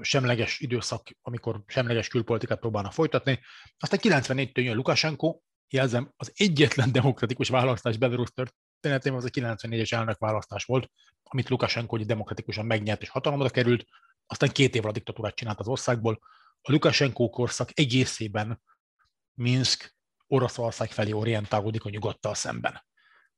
semleges 0.00 0.60
időszak, 0.60 1.08
amikor 1.22 1.62
semleges 1.66 2.08
külpolitikát 2.08 2.58
próbálnak 2.58 2.92
folytatni. 2.92 3.40
Aztán 3.78 4.00
94-től 4.02 4.64
jön 4.64 4.76
Lukashenko, 4.76 5.40
jelzem, 5.68 6.12
az 6.16 6.32
egyetlen 6.34 6.92
demokratikus 6.92 7.48
választás 7.48 7.96
Belarus 7.96 8.28
történetében 8.30 9.18
az 9.18 9.24
a 9.24 9.28
94-es 9.28 9.92
elnökválasztás 9.92 10.64
volt, 10.64 10.90
amit 11.22 11.48
Lukashenko 11.48 11.96
hogy 11.96 12.06
demokratikusan 12.06 12.66
megnyert 12.66 13.02
és 13.02 13.08
hatalomra 13.08 13.48
került, 13.48 13.84
aztán 14.26 14.50
két 14.50 14.74
évvel 14.74 14.90
a 14.90 14.92
diktatúrát 14.92 15.34
csinált 15.34 15.60
az 15.60 15.68
országból. 15.68 16.18
A 16.60 16.72
Lukashenko 16.72 17.28
korszak 17.28 17.70
egészében 17.74 18.62
Minsk 19.34 19.94
Oroszország 20.26 20.90
felé 20.90 21.12
orientálódik 21.12 21.84
a 21.84 21.90
nyugattal 21.90 22.34
szemben. 22.34 22.84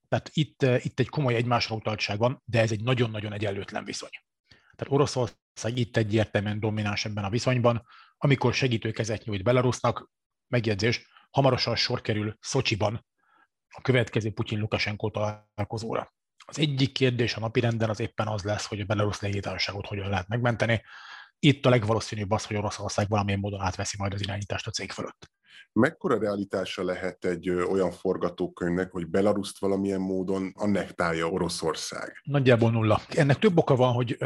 Tehát 0.08 0.30
itt, 0.32 0.62
itt 0.62 0.98
egy 0.98 1.08
komoly 1.08 1.34
egymásra 1.34 1.74
utaltság 1.74 2.18
van, 2.18 2.42
de 2.44 2.60
ez 2.60 2.70
egy 2.70 2.82
nagyon-nagyon 2.82 3.32
egyenlőtlen 3.32 3.84
viszony. 3.84 4.10
Tehát 4.48 4.92
Oroszország 4.92 5.76
itt 5.76 5.96
egyértelműen 5.96 6.60
domináns 6.60 7.04
ebben 7.04 7.24
a 7.24 7.30
viszonyban, 7.30 7.86
amikor 8.16 8.54
segítőkezet 8.54 9.24
nyújt 9.24 9.42
Belarusnak, 9.42 10.10
megjegyzés, 10.46 11.08
hamarosan 11.30 11.76
sor 11.76 12.00
kerül 12.00 12.36
Szocsiban 12.40 13.06
a 13.68 13.80
következő 13.80 14.30
Putyin-Lukasenko 14.30 15.10
találkozóra. 15.10 16.14
Az 16.46 16.58
egyik 16.58 16.92
kérdés 16.92 17.34
a 17.34 17.40
napirenden 17.40 17.90
az 17.90 18.00
éppen 18.00 18.26
az 18.26 18.42
lesz, 18.42 18.66
hogy 18.66 18.80
a 18.80 18.84
Belarus 18.84 19.20
légitársaságot 19.20 19.86
hogyan 19.86 20.08
lehet 20.08 20.28
megmenteni. 20.28 20.82
Itt 21.38 21.66
a 21.66 21.70
legvalószínűbb 21.70 22.30
az, 22.30 22.44
hogy 22.44 22.56
Oroszország 22.56 23.08
valamilyen 23.08 23.40
módon 23.40 23.60
átveszi 23.60 23.96
majd 23.98 24.12
az 24.12 24.20
irányítást 24.22 24.66
a 24.66 24.70
cég 24.70 24.92
fölött. 24.92 25.30
Mekkora 25.72 26.18
realitása 26.18 26.84
lehet 26.84 27.24
egy 27.24 27.50
olyan 27.50 27.90
forgatókönyvnek, 27.90 28.90
hogy 28.90 29.06
Belaruszt 29.06 29.58
valamilyen 29.58 30.00
módon 30.00 30.52
annektálja 30.56 31.28
Oroszország? 31.28 32.20
Nagyjából 32.22 32.70
nulla. 32.70 33.00
Ennek 33.08 33.38
több 33.38 33.58
oka 33.58 33.76
van, 33.76 33.92
hogy, 33.92 34.16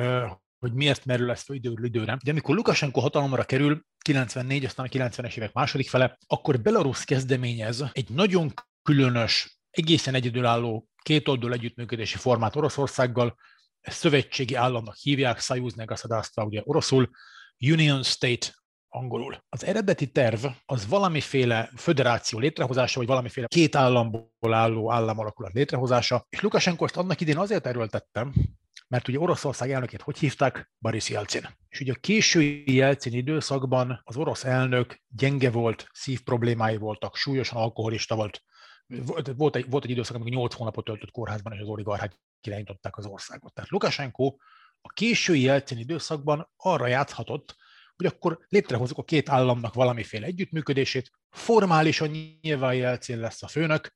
hogy 0.58 0.72
miért 0.72 1.04
merül 1.04 1.30
ezt 1.30 1.50
időről 1.50 1.84
időre. 1.84 2.18
De 2.24 2.30
amikor 2.30 2.54
Lukashenko 2.54 3.00
hatalomra 3.00 3.44
kerül, 3.44 3.84
94, 3.98 4.64
aztán 4.64 4.86
a 4.86 4.88
90-es 4.88 5.36
évek 5.36 5.52
második 5.52 5.88
fele, 5.88 6.18
akkor 6.26 6.60
Belarus 6.60 7.04
kezdeményez 7.04 7.84
egy 7.92 8.10
nagyon 8.10 8.52
különös, 8.82 9.60
egészen 9.70 10.14
egyedülálló 10.14 10.88
kétoldalú 11.02 11.52
együttműködési 11.52 12.16
formát 12.16 12.56
Oroszországgal, 12.56 13.36
ezt 13.80 13.98
szövetségi 13.98 14.54
államnak 14.54 14.96
hívják, 14.96 15.40
Sajuzne 15.40 15.84
Gasadasztva, 15.84 16.44
ugye 16.44 16.60
oroszul, 16.64 17.10
Union 17.58 18.02
State 18.02 18.46
angolul. 18.92 19.44
Az 19.48 19.64
eredeti 19.64 20.10
terv 20.10 20.44
az 20.66 20.88
valamiféle 20.88 21.70
föderáció 21.76 22.38
létrehozása, 22.38 22.98
vagy 22.98 23.08
valamiféle 23.08 23.46
két 23.46 23.76
államból 23.76 24.52
álló 24.52 24.92
államalakulat 24.92 25.52
létrehozása, 25.52 26.26
és 26.28 26.40
Lukashenko 26.40 26.84
ezt 26.84 26.96
annak 26.96 27.20
idén 27.20 27.38
azért 27.38 27.66
erőltettem, 27.66 28.32
mert 28.88 29.08
ugye 29.08 29.18
Oroszország 29.18 29.70
elnökét 29.70 30.02
hogy 30.02 30.18
hívták? 30.18 30.70
Boris 30.78 31.08
Jelcin. 31.08 31.48
És 31.68 31.80
ugye 31.80 31.92
a 31.92 32.00
késői 32.00 32.74
Jelcin 32.74 33.12
időszakban 33.12 34.00
az 34.04 34.16
orosz 34.16 34.44
elnök 34.44 35.02
gyenge 35.08 35.50
volt, 35.50 35.88
szív 35.92 36.22
problémái 36.22 36.76
voltak, 36.76 37.16
súlyosan 37.16 37.58
alkoholista 37.58 38.14
volt, 38.14 38.42
volt 39.36 39.56
egy, 39.56 39.70
volt 39.70 39.84
egy 39.84 39.90
időszak, 39.90 40.14
amikor 40.14 40.32
8 40.32 40.54
hónapot 40.54 40.84
töltött 40.84 41.10
kórházban, 41.10 41.52
és 41.52 41.60
az 41.60 41.68
oligarchák 41.68 42.20
irányították 42.40 42.96
az 42.96 43.06
országot. 43.06 43.54
Tehát 43.54 43.70
Lukashenko 43.70 44.36
a 44.80 44.88
késői 44.88 45.40
Jelcin 45.40 45.78
időszakban 45.78 46.50
arra 46.56 46.86
játszhatott, 46.86 47.56
hogy 48.02 48.12
akkor 48.14 48.38
létrehozunk 48.48 48.98
a 48.98 49.04
két 49.04 49.28
államnak 49.28 49.74
valamiféle 49.74 50.26
együttműködését, 50.26 51.10
formálisan 51.30 52.38
nyilván 52.40 52.74
Jelcin 52.74 53.18
lesz 53.18 53.42
a 53.42 53.48
főnök, 53.48 53.94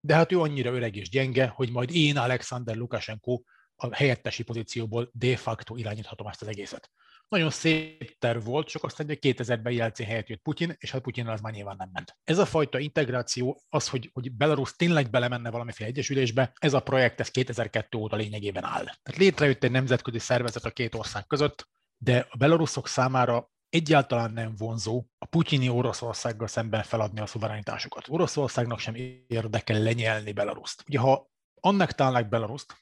de 0.00 0.14
hát 0.14 0.32
ő 0.32 0.40
annyira 0.40 0.72
öreg 0.72 0.96
és 0.96 1.08
gyenge, 1.08 1.46
hogy 1.46 1.70
majd 1.70 1.94
én, 1.94 2.16
Alexander 2.16 2.76
Lukashenko 2.76 3.40
a 3.76 3.94
helyettesi 3.94 4.42
pozícióból 4.42 5.10
de 5.12 5.36
facto 5.36 5.76
irányíthatom 5.76 6.26
ezt 6.26 6.42
az 6.42 6.48
egészet. 6.48 6.90
Nagyon 7.28 7.50
szép 7.50 8.18
terv 8.18 8.44
volt, 8.44 8.68
csak 8.68 8.84
aztán 8.84 9.06
hogy 9.06 9.18
2000-ben 9.20 9.72
Jelcin 9.72 10.06
helyett 10.06 10.28
jött 10.28 10.42
Putyin, 10.42 10.74
és 10.78 10.90
hát 10.90 11.00
Putyin 11.00 11.26
az 11.26 11.40
már 11.40 11.52
nyilván 11.52 11.76
nem 11.78 11.88
ment. 11.92 12.16
Ez 12.24 12.38
a 12.38 12.46
fajta 12.46 12.78
integráció, 12.78 13.62
az, 13.68 13.88
hogy, 13.88 14.10
hogy 14.12 14.32
Belarus 14.32 14.76
tényleg 14.76 15.10
belemenne 15.10 15.50
valamiféle 15.50 15.88
egyesülésbe, 15.88 16.52
ez 16.58 16.74
a 16.74 16.80
projekt 16.80 17.20
ez 17.20 17.28
2002 17.28 17.94
óta 17.94 18.16
lényegében 18.16 18.64
áll. 18.64 18.84
Tehát 18.84 19.16
létrejött 19.16 19.64
egy 19.64 19.70
nemzetközi 19.70 20.18
szervezet 20.18 20.64
a 20.64 20.70
két 20.70 20.94
ország 20.94 21.26
között, 21.26 21.68
de 21.98 22.26
a 22.30 22.36
belaruszok 22.36 22.88
számára 22.88 23.50
egyáltalán 23.68 24.30
nem 24.32 24.54
vonzó 24.56 25.04
a 25.18 25.26
putyini 25.26 25.68
Oroszországgal 25.68 26.46
szemben 26.46 26.82
feladni 26.82 27.20
a 27.20 27.26
szuverenitásukat. 27.26 28.08
Oroszországnak 28.08 28.78
sem 28.78 28.94
érdekel 29.26 29.78
lenyelni 29.78 30.32
Belaruszt. 30.32 30.84
Ugye 30.86 30.98
ha 30.98 31.30
annak 31.60 31.92
találnák 31.92 32.28
Belaruszt, 32.28 32.76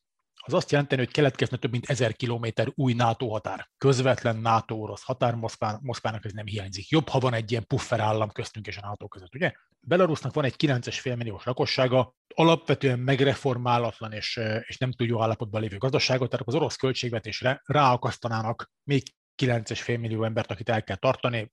az 0.46 0.54
azt 0.54 0.70
jelenti, 0.70 0.96
hogy 0.96 1.10
keletkezne 1.10 1.56
több 1.56 1.70
mint 1.70 1.90
ezer 1.90 2.14
kilométer 2.14 2.68
új 2.74 2.92
NATO 2.92 3.28
határ. 3.28 3.68
Közvetlen 3.78 4.36
NATO-orosz 4.36 5.02
határ 5.02 5.34
Moszkván, 5.34 5.78
Moszkvának 5.82 6.24
ez 6.24 6.32
nem 6.32 6.46
hiányzik. 6.46 6.88
Jobb, 6.88 7.08
ha 7.08 7.18
van 7.18 7.34
egy 7.34 7.50
ilyen 7.50 7.66
puffer 7.66 8.00
állam 8.00 8.30
köztünk 8.30 8.66
és 8.66 8.76
a 8.76 8.86
NATO 8.86 9.08
között, 9.08 9.34
ugye? 9.34 9.52
Belarusnak 9.80 10.34
van 10.34 10.44
egy 10.44 10.54
9,5 10.58 11.16
milliós 11.16 11.44
lakossága, 11.44 12.14
alapvetően 12.34 12.98
megreformálatlan 12.98 14.12
és, 14.12 14.40
és 14.60 14.78
nem 14.78 14.92
túl 14.92 15.06
jó 15.06 15.22
állapotban 15.22 15.60
lévő 15.60 15.76
gazdaságot, 15.76 16.30
tehát 16.30 16.46
az 16.46 16.54
orosz 16.54 16.76
költségvetésre 16.76 17.62
ráakasztanának 17.64 18.72
még 18.82 19.02
9,5 19.42 20.00
millió 20.00 20.24
embert, 20.24 20.50
akit 20.50 20.68
el 20.68 20.82
kell 20.82 20.96
tartani, 20.96 21.52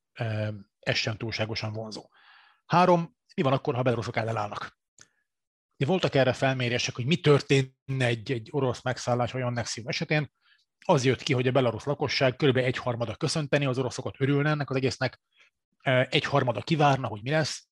ez 0.80 0.96
sem 0.96 1.18
túlságosan 1.18 1.74
vonzó. 1.74 2.10
Három, 2.66 3.16
mi 3.36 3.44
van 3.44 3.54
akkor, 3.54 3.76
ha 3.76 3.82
beloruszok 3.82 4.16
ellenállnak? 4.16 4.80
Voltak 5.86 6.16
erre 6.16 6.34
felmérések, 6.34 6.96
hogy 6.96 7.06
mi 7.06 7.16
történne 7.16 8.06
egy, 8.06 8.32
egy 8.32 8.48
orosz 8.52 8.82
megszállás 8.82 9.34
olyan 9.34 9.54
Nexium 9.54 9.88
esetén. 9.88 10.32
Az 10.86 11.06
jött 11.06 11.24
ki, 11.24 11.34
hogy 11.34 11.48
a 11.48 11.52
belarusz 11.52 11.84
lakosság 11.84 12.36
kb. 12.36 12.58
egy 12.58 12.78
harmada 12.78 13.16
köszönteni, 13.16 13.66
az 13.66 13.78
oroszokat 13.78 14.16
örülne 14.18 14.50
ennek 14.50 14.70
az 14.70 14.76
egésznek, 14.76 15.22
egy 16.10 16.24
harmada 16.24 16.62
kivárna, 16.62 17.08
hogy 17.08 17.22
mi 17.24 17.30
lesz, 17.30 17.68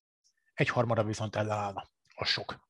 egy 0.54 0.68
harmada 0.68 1.04
viszont 1.04 1.36
ellenállna. 1.36 1.90
Az 2.14 2.28
sok. 2.28 2.68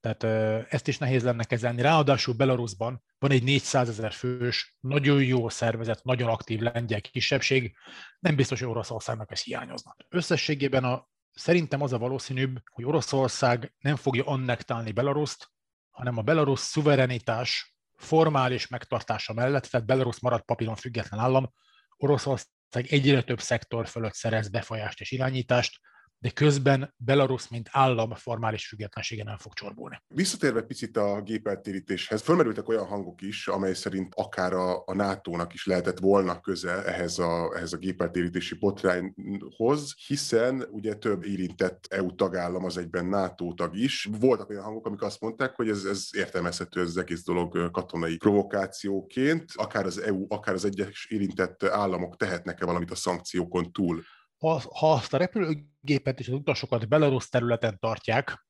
Tehát 0.00 0.24
ezt 0.72 0.88
is 0.88 0.98
nehéz 0.98 1.22
lenne 1.22 1.44
kezelni. 1.44 1.82
Ráadásul 1.82 2.34
Belarusban 2.34 3.02
van 3.18 3.30
egy 3.30 3.42
400 3.42 3.88
ezer 3.88 4.12
fős, 4.12 4.76
nagyon 4.80 5.22
jó 5.22 5.48
szervezet, 5.48 6.04
nagyon 6.04 6.28
aktív 6.28 6.60
lengyel 6.60 7.00
kisebbség, 7.00 7.76
nem 8.18 8.36
biztos, 8.36 8.60
hogy 8.60 8.68
Oroszországnak 8.68 9.30
ez 9.30 9.42
hiányozna. 9.42 9.96
Összességében 10.08 10.84
a, 10.84 11.08
szerintem 11.34 11.82
az 11.82 11.92
a 11.92 11.98
valószínűbb, 11.98 12.60
hogy 12.72 12.84
Oroszország 12.84 13.74
nem 13.78 13.96
fogja 13.96 14.24
annektálni 14.24 14.92
Belaruszt, 14.92 15.50
hanem 15.90 16.18
a 16.18 16.22
belarusz 16.22 16.62
szuverenitás 16.62 17.74
formális 17.96 18.68
megtartása 18.68 19.32
mellett, 19.32 19.66
tehát 19.66 19.86
Belarus 19.86 20.20
marad 20.20 20.42
papíron 20.42 20.76
független 20.76 21.20
állam, 21.20 21.52
Oroszország 21.96 22.86
egyre 22.88 23.22
több 23.22 23.40
szektor 23.40 23.88
fölött 23.88 24.14
szerez 24.14 24.48
befolyást 24.48 25.00
és 25.00 25.10
irányítást, 25.10 25.80
de 26.22 26.30
közben 26.30 26.94
Belarus, 26.96 27.48
mint 27.48 27.68
állam 27.70 28.14
formális 28.14 28.68
függetlensége 28.68 29.24
nem 29.24 29.36
fog 29.36 29.52
csorbulni. 29.52 30.02
Visszatérve 30.08 30.62
picit 30.62 30.96
a 30.96 31.20
gépeltérítéshez, 31.22 32.22
fölmerültek 32.22 32.68
olyan 32.68 32.86
hangok 32.86 33.22
is, 33.22 33.48
amely 33.48 33.74
szerint 33.74 34.14
akár 34.14 34.52
a, 34.52 34.82
a 34.86 34.94
NATO-nak 34.94 35.54
is 35.54 35.66
lehetett 35.66 35.98
volna 35.98 36.40
köze 36.40 36.84
ehhez 36.84 37.18
a, 37.18 37.52
ehhez 37.56 37.72
a 37.72 37.76
gépeltérítési 37.76 38.54
botrányhoz, 38.54 39.94
hiszen 40.06 40.64
ugye 40.70 40.94
több 40.94 41.24
érintett 41.24 41.86
EU 41.90 42.14
tagállam 42.14 42.64
az 42.64 42.76
egyben 42.76 43.06
NATO 43.06 43.52
tag 43.54 43.76
is. 43.76 44.08
Voltak 44.20 44.50
olyan 44.50 44.62
hangok, 44.62 44.86
amik 44.86 45.02
azt 45.02 45.20
mondták, 45.20 45.54
hogy 45.54 45.68
ez, 45.68 45.84
ez 45.84 46.08
értelmezhető 46.12 46.80
ez 46.80 46.88
az 46.88 46.96
egész 46.96 47.24
dolog 47.24 47.70
katonai 47.70 48.16
provokációként, 48.16 49.44
akár 49.54 49.86
az 49.86 50.00
EU, 50.00 50.26
akár 50.28 50.54
az 50.54 50.64
egyes 50.64 51.06
érintett 51.10 51.62
államok 51.62 52.16
tehetnek-e 52.16 52.64
valamit 52.64 52.90
a 52.90 52.94
szankciókon 52.94 53.72
túl 53.72 54.02
ha, 54.42 54.62
ha 54.74 54.92
azt 54.92 55.14
a 55.14 55.16
repülőgépet 55.16 56.20
és 56.20 56.28
az 56.28 56.34
utasokat 56.34 56.88
Belarus 56.88 57.28
területen 57.28 57.78
tartják, 57.78 58.46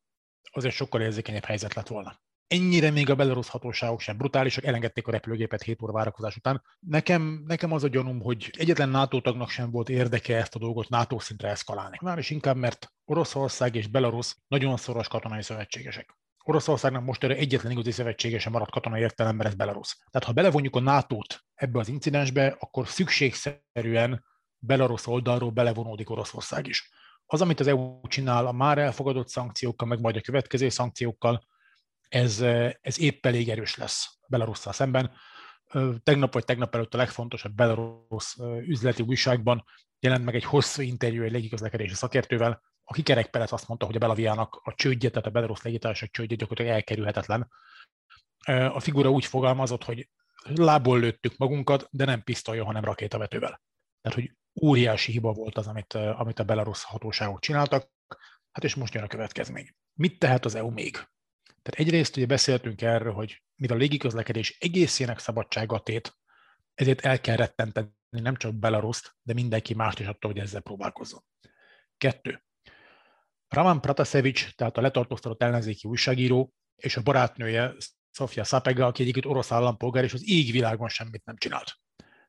az 0.51 0.65
egy 0.65 0.73
sokkal 0.73 1.01
érzékenyebb 1.01 1.45
helyzet 1.45 1.75
lett 1.75 1.87
volna. 1.87 2.21
Ennyire 2.47 2.91
még 2.91 3.11
a 3.11 3.15
belarusz 3.15 3.49
hatóságok 3.49 4.01
sem 4.01 4.17
brutálisak, 4.17 4.65
elengedték 4.65 5.07
a 5.07 5.11
repülőgépet 5.11 5.63
7 5.63 5.83
óra 5.83 5.93
várakozás 5.93 6.37
után. 6.37 6.63
Nekem, 6.79 7.45
nekem 7.47 7.73
az 7.73 7.85
a 7.85 7.89
gyanúm, 7.89 8.21
hogy 8.21 8.51
egyetlen 8.59 8.89
NATO 8.89 9.21
tagnak 9.21 9.49
sem 9.49 9.71
volt 9.71 9.89
érdeke 9.89 10.37
ezt 10.37 10.55
a 10.55 10.59
dolgot 10.59 10.89
NATO 10.89 11.19
szintre 11.19 11.49
eszkalálni. 11.49 11.99
Már 12.01 12.19
is 12.19 12.31
inkább, 12.31 12.57
mert 12.57 12.93
Oroszország 13.05 13.75
és 13.75 13.87
Belarus 13.87 14.37
nagyon 14.49 14.77
szoros 14.77 15.09
katonai 15.09 15.43
szövetségesek. 15.43 16.17
Oroszországnak 16.45 17.05
most 17.05 17.25
erre 17.25 17.37
egyetlen 17.37 17.73
igazi 17.73 17.91
szövetségese 17.91 18.51
maradt 18.51 18.71
katonai 18.71 19.01
értelemben 19.01 19.47
ez 19.47 19.55
Belarus. 19.55 19.99
Tehát 20.11 20.27
ha 20.27 20.33
belevonjuk 20.33 20.77
a 20.77 20.81
NATO-t 20.81 21.45
ebbe 21.55 21.79
az 21.79 21.89
incidensbe, 21.89 22.57
akkor 22.59 22.89
szükségszerűen 22.89 24.25
Belarus 24.65 25.07
oldalról 25.07 25.51
belevonódik 25.51 26.11
Oroszország 26.11 26.67
is. 26.67 26.91
Az, 27.27 27.41
amit 27.41 27.61
az 27.61 27.67
EU 27.67 28.01
csinál 28.09 28.47
a 28.47 28.53
már 28.53 28.79
elfogadott 28.79 29.29
szankciókkal, 29.29 29.89
meg 29.89 30.01
majd 30.01 30.17
a 30.17 30.21
következő 30.21 30.69
szankciókkal, 30.69 31.47
ez, 32.09 32.41
ez 32.81 33.01
épp 33.01 33.27
elég 33.27 33.49
erős 33.49 33.77
lesz 33.77 34.19
Belarusszal 34.27 34.73
szemben. 34.73 35.11
Tegnap 36.03 36.33
vagy 36.33 36.45
tegnap 36.45 36.75
előtt 36.75 36.95
a 36.95 36.97
legfontosabb 36.97 37.53
Belarus 37.53 38.37
üzleti 38.67 39.03
újságban 39.03 39.65
jelent 40.01 40.25
meg 40.25 40.35
egy 40.35 40.45
hosszú 40.45 40.83
interjú 40.83 41.23
egy 41.23 41.33
légiközlekedési 41.33 41.95
szakértővel, 41.95 42.63
aki 42.85 43.03
kerekperec 43.03 43.53
azt 43.53 43.69
mondta, 43.69 43.87
hogy 43.87 43.97
a 43.97 43.99
Belaviának 43.99 44.61
a 44.65 44.75
csődje, 44.75 45.11
tehát 45.11 45.27
a 45.27 45.31
Belarus 45.31 45.63
légitársaság 45.63 46.11
csődje 46.11 46.37
gyakorlatilag 46.37 46.79
elkerülhetetlen. 46.79 47.51
A 48.73 48.81
figura 48.81 49.11
úgy 49.11 49.25
fogalmazott, 49.25 49.85
hogy 49.85 50.09
lából 50.43 50.99
lőttük 51.01 51.37
magunkat, 51.37 51.89
de 51.91 52.05
nem 52.05 52.23
pisztolyon, 52.23 52.67
hanem 52.67 52.85
rakétavetővel. 52.85 53.63
Tehát, 54.01 54.19
hogy 54.19 54.33
óriási 54.61 55.13
hiba 55.13 55.33
volt 55.33 55.57
az, 55.57 55.67
amit, 55.67 55.95
amit 55.95 56.39
a 56.39 56.45
belarusz 56.45 56.83
hatóságok 56.83 57.41
csináltak, 57.41 57.91
hát 58.53 58.65
és 58.65 58.75
most 58.75 58.95
jön 58.95 59.05
a 59.05 59.07
következmény. 59.07 59.69
Mit 59.93 60.19
tehet 60.19 60.45
az 60.45 60.55
EU 60.55 60.71
még? 60.71 60.93
Tehát 61.63 61.81
egyrészt 61.81 62.17
ugye 62.17 62.27
beszéltünk 62.27 62.83
erről, 62.83 63.13
hogy 63.13 63.43
mivel 63.55 63.77
a 63.77 63.81
légiközlekedés 63.81 64.57
egészének 64.61 65.19
szabadsága 65.19 65.81
tét, 65.81 66.17
ezért 66.75 67.01
el 67.01 67.21
kell 67.21 67.37
rettenteni 67.37 67.91
nem 68.09 68.37
csak 68.37 68.55
Belaruszt, 68.55 69.17
de 69.23 69.33
mindenki 69.33 69.75
mást 69.75 69.99
is 69.99 70.07
attól, 70.07 70.33
hogy 70.33 70.41
ezzel 70.41 70.61
próbálkozzon. 70.61 71.25
Kettő. 71.99 72.45
Raman 73.49 73.81
Pratasevics, 73.81 74.55
tehát 74.55 74.77
a 74.77 74.81
letartóztatott 74.81 75.43
ellenzéki 75.43 75.89
újságíró, 75.89 76.55
és 76.77 76.97
a 76.97 77.03
barátnője 77.03 77.75
Sofia 78.11 78.45
Sapega, 78.45 78.87
aki 78.87 79.03
egyébként 79.03 79.27
orosz 79.27 79.53
állampolgár, 79.53 80.05
és 80.05 80.13
az 80.13 80.29
égvilágon 80.29 80.89
semmit 80.89 81.25
nem 81.25 81.37
csinált. 81.37 81.81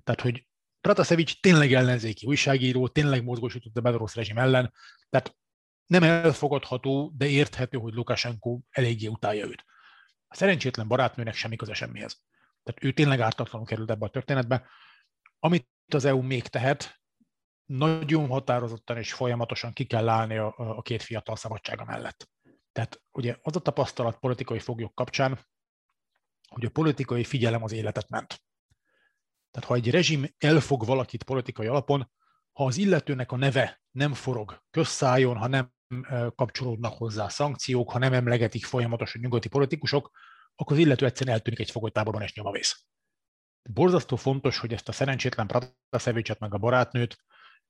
Tehát, 0.04 0.22
hogy 0.22 0.48
Pratasevics 0.84 1.40
tényleg 1.40 1.74
ellenzéki 1.74 2.26
újságíró, 2.26 2.88
tényleg 2.88 3.24
mozgósított 3.24 3.78
a 3.78 3.82
belorusz 3.82 4.16
rezsim 4.16 4.38
ellen, 4.38 4.74
tehát 5.10 5.36
nem 5.86 6.04
elfogadható, 6.04 7.12
de 7.16 7.26
érthető, 7.26 7.78
hogy 7.78 7.94
Lukashenko 7.94 8.60
eléggé 8.70 9.08
utálja 9.08 9.46
őt. 9.46 9.66
A 10.28 10.36
szerencsétlen 10.36 10.88
barátnőnek 10.88 11.34
semmi 11.34 11.56
köze 11.56 11.74
semmihez. 11.74 12.22
Tehát 12.64 12.84
ő 12.84 12.92
tényleg 12.92 13.20
ártatlanul 13.20 13.68
került 13.68 13.92
ebbe 13.92 14.06
a 14.06 14.10
történetbe. 14.10 14.68
Amit 15.40 15.68
az 15.88 16.06
EU 16.06 16.22
még 16.22 16.48
tehet, 16.48 17.02
nagyon 17.66 18.28
határozottan 18.28 18.98
és 18.98 19.14
folyamatosan 19.14 19.74
ki 19.74 19.86
kell 19.86 20.10
állni 20.10 20.38
a, 20.38 20.54
a 20.58 20.82
két 20.82 21.02
fiatal 21.02 21.36
szabadsága 21.36 21.86
mellett. 21.86 22.30
Tehát 22.72 23.02
ugye 23.12 23.38
az 23.42 23.56
a 23.56 23.60
tapasztalat 23.60 24.20
politikai 24.20 24.60
foglyok 24.60 24.96
kapcsán, 24.96 25.40
hogy 26.48 26.66
a 26.66 26.70
politikai 26.70 27.24
figyelem 27.24 27.64
az 27.64 27.72
életet 27.72 28.10
ment. 28.10 28.44
Tehát 29.54 29.70
ha 29.70 29.76
egy 29.76 29.90
rezsim 29.90 30.26
elfog 30.38 30.86
valakit 30.86 31.24
politikai 31.24 31.68
alapon, 31.68 32.12
ha 32.52 32.66
az 32.66 32.78
illetőnek 32.78 33.32
a 33.32 33.36
neve 33.36 33.82
nem 33.92 34.14
forog 34.14 34.64
közszájon, 34.72 35.38
ha 35.38 35.48
nem 35.48 35.72
kapcsolódnak 36.36 36.94
hozzá 36.94 37.28
szankciók, 37.28 37.92
ha 37.92 38.00
nem 38.00 38.14
emlegetik 38.14 38.66
folyamatosan 38.66 39.22
nyugati 39.22 39.50
politikusok, 39.50 40.12
akkor 40.56 40.76
az 40.76 40.84
illető 40.84 41.06
egyszerűen 41.06 41.36
eltűnik 41.36 41.60
egy 41.60 41.72
fogolytáborban 41.72 42.22
és 42.22 42.34
nyomavész. 42.34 42.86
Borzasztó 43.70 44.16
fontos, 44.16 44.58
hogy 44.58 44.74
ezt 44.74 44.90
a 44.90 44.92
szerencsétlen 44.92 45.48
Pratasevicset 45.48 46.40
meg 46.40 46.54
a 46.54 46.58
barátnőt 46.58 47.18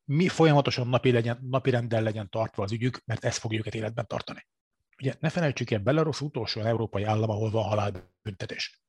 mi 0.03 0.27
folyamatosan 0.27 0.87
napi, 0.87 1.11
legyen, 1.11 1.39
napi 1.41 1.69
rendel 1.69 2.01
legyen 2.01 2.29
tartva 2.29 2.63
az 2.63 2.71
ügyük, 2.71 3.01
mert 3.05 3.25
ez 3.25 3.37
fogja 3.37 3.59
őket 3.59 3.75
életben 3.75 4.07
tartani. 4.07 4.47
Ugye 4.97 5.13
ne 5.19 5.29
felejtsük 5.29 5.71
el, 5.71 5.79
Belarus 5.79 6.21
utolsó 6.21 6.61
európai 6.61 7.03
állam, 7.03 7.29
ahol 7.29 7.51
van 7.51 7.63
halálbüntetés. 7.63 8.82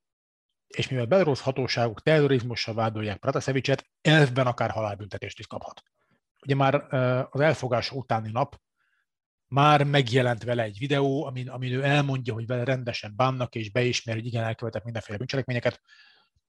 És 0.75 0.89
mivel 0.89 1.05
Belarus 1.05 1.41
hatóságok 1.41 2.01
terrorizmussal 2.01 2.73
vádolják 2.73 3.17
Pratasevicset, 3.17 3.89
elfben 4.01 4.47
akár 4.47 4.69
halálbüntetést 4.69 5.39
is 5.39 5.47
kaphat. 5.47 5.83
Ugye 6.41 6.55
már 6.55 6.93
az 7.29 7.39
elfogás 7.39 7.91
utáni 7.91 8.31
nap 8.31 8.59
már 9.47 9.83
megjelent 9.83 10.43
vele 10.43 10.63
egy 10.63 10.77
videó, 10.77 11.25
amin, 11.25 11.49
amin 11.49 11.73
ő 11.73 11.83
elmondja, 11.83 12.33
hogy 12.33 12.47
vele 12.47 12.63
rendesen 12.63 13.13
bánnak, 13.15 13.55
és 13.55 13.71
beismer, 13.71 14.15
hogy 14.15 14.25
igen, 14.25 14.43
elkövetett 14.43 14.83
mindenféle 14.83 15.17
bűncselekményeket. 15.17 15.81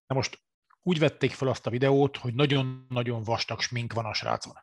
Na 0.07 0.15
most 0.15 0.43
úgy 0.83 0.99
vették 0.99 1.33
fel 1.33 1.49
azt 1.49 1.67
a 1.67 1.71
videót, 1.71 2.17
hogy 2.17 2.35
nagyon-nagyon 2.35 3.23
vastag 3.23 3.61
smink 3.61 3.93
van 3.93 4.05
a 4.05 4.15
srácon. 4.15 4.55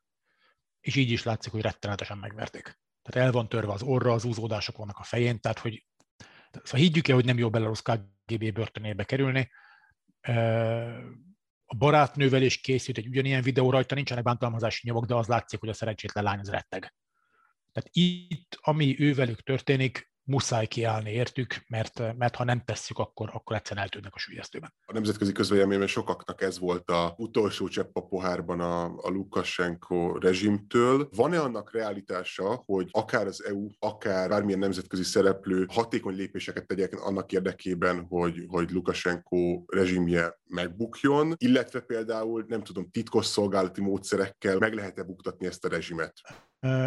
És 0.79 0.95
így 0.95 1.11
is 1.11 1.23
látszik, 1.23 1.51
hogy 1.51 1.61
rettenetesen 1.61 2.17
megverték. 2.17 2.79
Tehát 3.01 3.27
el 3.27 3.31
van 3.31 3.49
törve 3.49 3.71
az 3.71 3.81
orra, 3.81 4.13
az 4.13 4.23
úzódások 4.23 4.77
vannak 4.77 4.97
a 4.97 5.03
fején, 5.03 5.39
tehát 5.39 5.59
hogy 5.59 5.85
szóval 6.51 6.81
higgyük 6.81 7.07
el, 7.07 7.15
hogy 7.15 7.25
nem 7.25 7.37
jó 7.37 7.49
Belarus 7.49 7.81
KGB 8.25 8.53
börtönébe 8.53 9.03
kerülni. 9.03 9.51
A 11.65 11.75
barátnővel 11.75 12.41
is 12.41 12.61
készült 12.61 12.97
egy 12.97 13.07
ugyanilyen 13.07 13.41
videó, 13.41 13.69
rajta 13.69 13.95
nincsenek 13.95 14.23
bántalmazási 14.23 14.87
nyomok, 14.87 15.05
de 15.05 15.15
az 15.15 15.27
látszik, 15.27 15.59
hogy 15.59 15.69
a 15.69 15.73
szerencsétlen 15.73 16.23
lány 16.23 16.39
az 16.39 16.49
retteg. 16.49 16.93
Tehát 17.71 17.89
itt, 17.91 18.57
ami 18.61 18.95
ővelük 18.99 19.41
történik, 19.41 20.12
muszáj 20.23 20.65
kiállni 20.65 21.11
értük, 21.11 21.65
mert, 21.67 22.17
mert 22.17 22.35
ha 22.35 22.43
nem 22.43 22.61
tesszük, 22.65 22.97
akkor, 22.97 23.29
akkor 23.33 23.55
egyszerűen 23.55 23.85
eltűnnek 23.85 24.15
a 24.15 24.19
sülyeztőben. 24.19 24.73
A 24.85 24.93
nemzetközi 24.93 25.31
közvéleményben 25.31 25.87
sokaknak 25.87 26.41
ez 26.41 26.59
volt 26.59 26.89
a 26.89 27.13
utolsó 27.17 27.67
csepp 27.67 27.95
a 27.95 28.05
pohárban 28.05 28.59
a, 28.59 28.83
a 28.83 29.09
Lukashenko 29.09 30.17
rezsimtől. 30.17 31.09
Van-e 31.15 31.39
annak 31.39 31.73
realitása, 31.73 32.63
hogy 32.65 32.87
akár 32.91 33.27
az 33.27 33.45
EU, 33.45 33.67
akár 33.79 34.29
bármilyen 34.29 34.59
nemzetközi 34.59 35.03
szereplő 35.03 35.65
hatékony 35.69 36.15
lépéseket 36.15 36.67
tegyek 36.67 37.01
annak 37.01 37.31
érdekében, 37.31 38.05
hogy, 38.09 38.45
hogy 38.47 38.71
Lukashenko 38.71 39.63
rezsimje 39.67 40.39
megbukjon, 40.47 41.33
illetve 41.37 41.79
például, 41.79 42.45
nem 42.47 42.63
tudom, 42.63 42.89
titkos 42.89 43.25
szolgálati 43.25 43.81
módszerekkel 43.81 44.57
meg 44.57 44.73
lehet-e 44.73 45.03
buktatni 45.03 45.47
ezt 45.47 45.65
a 45.65 45.69
rezsimet? 45.69 46.13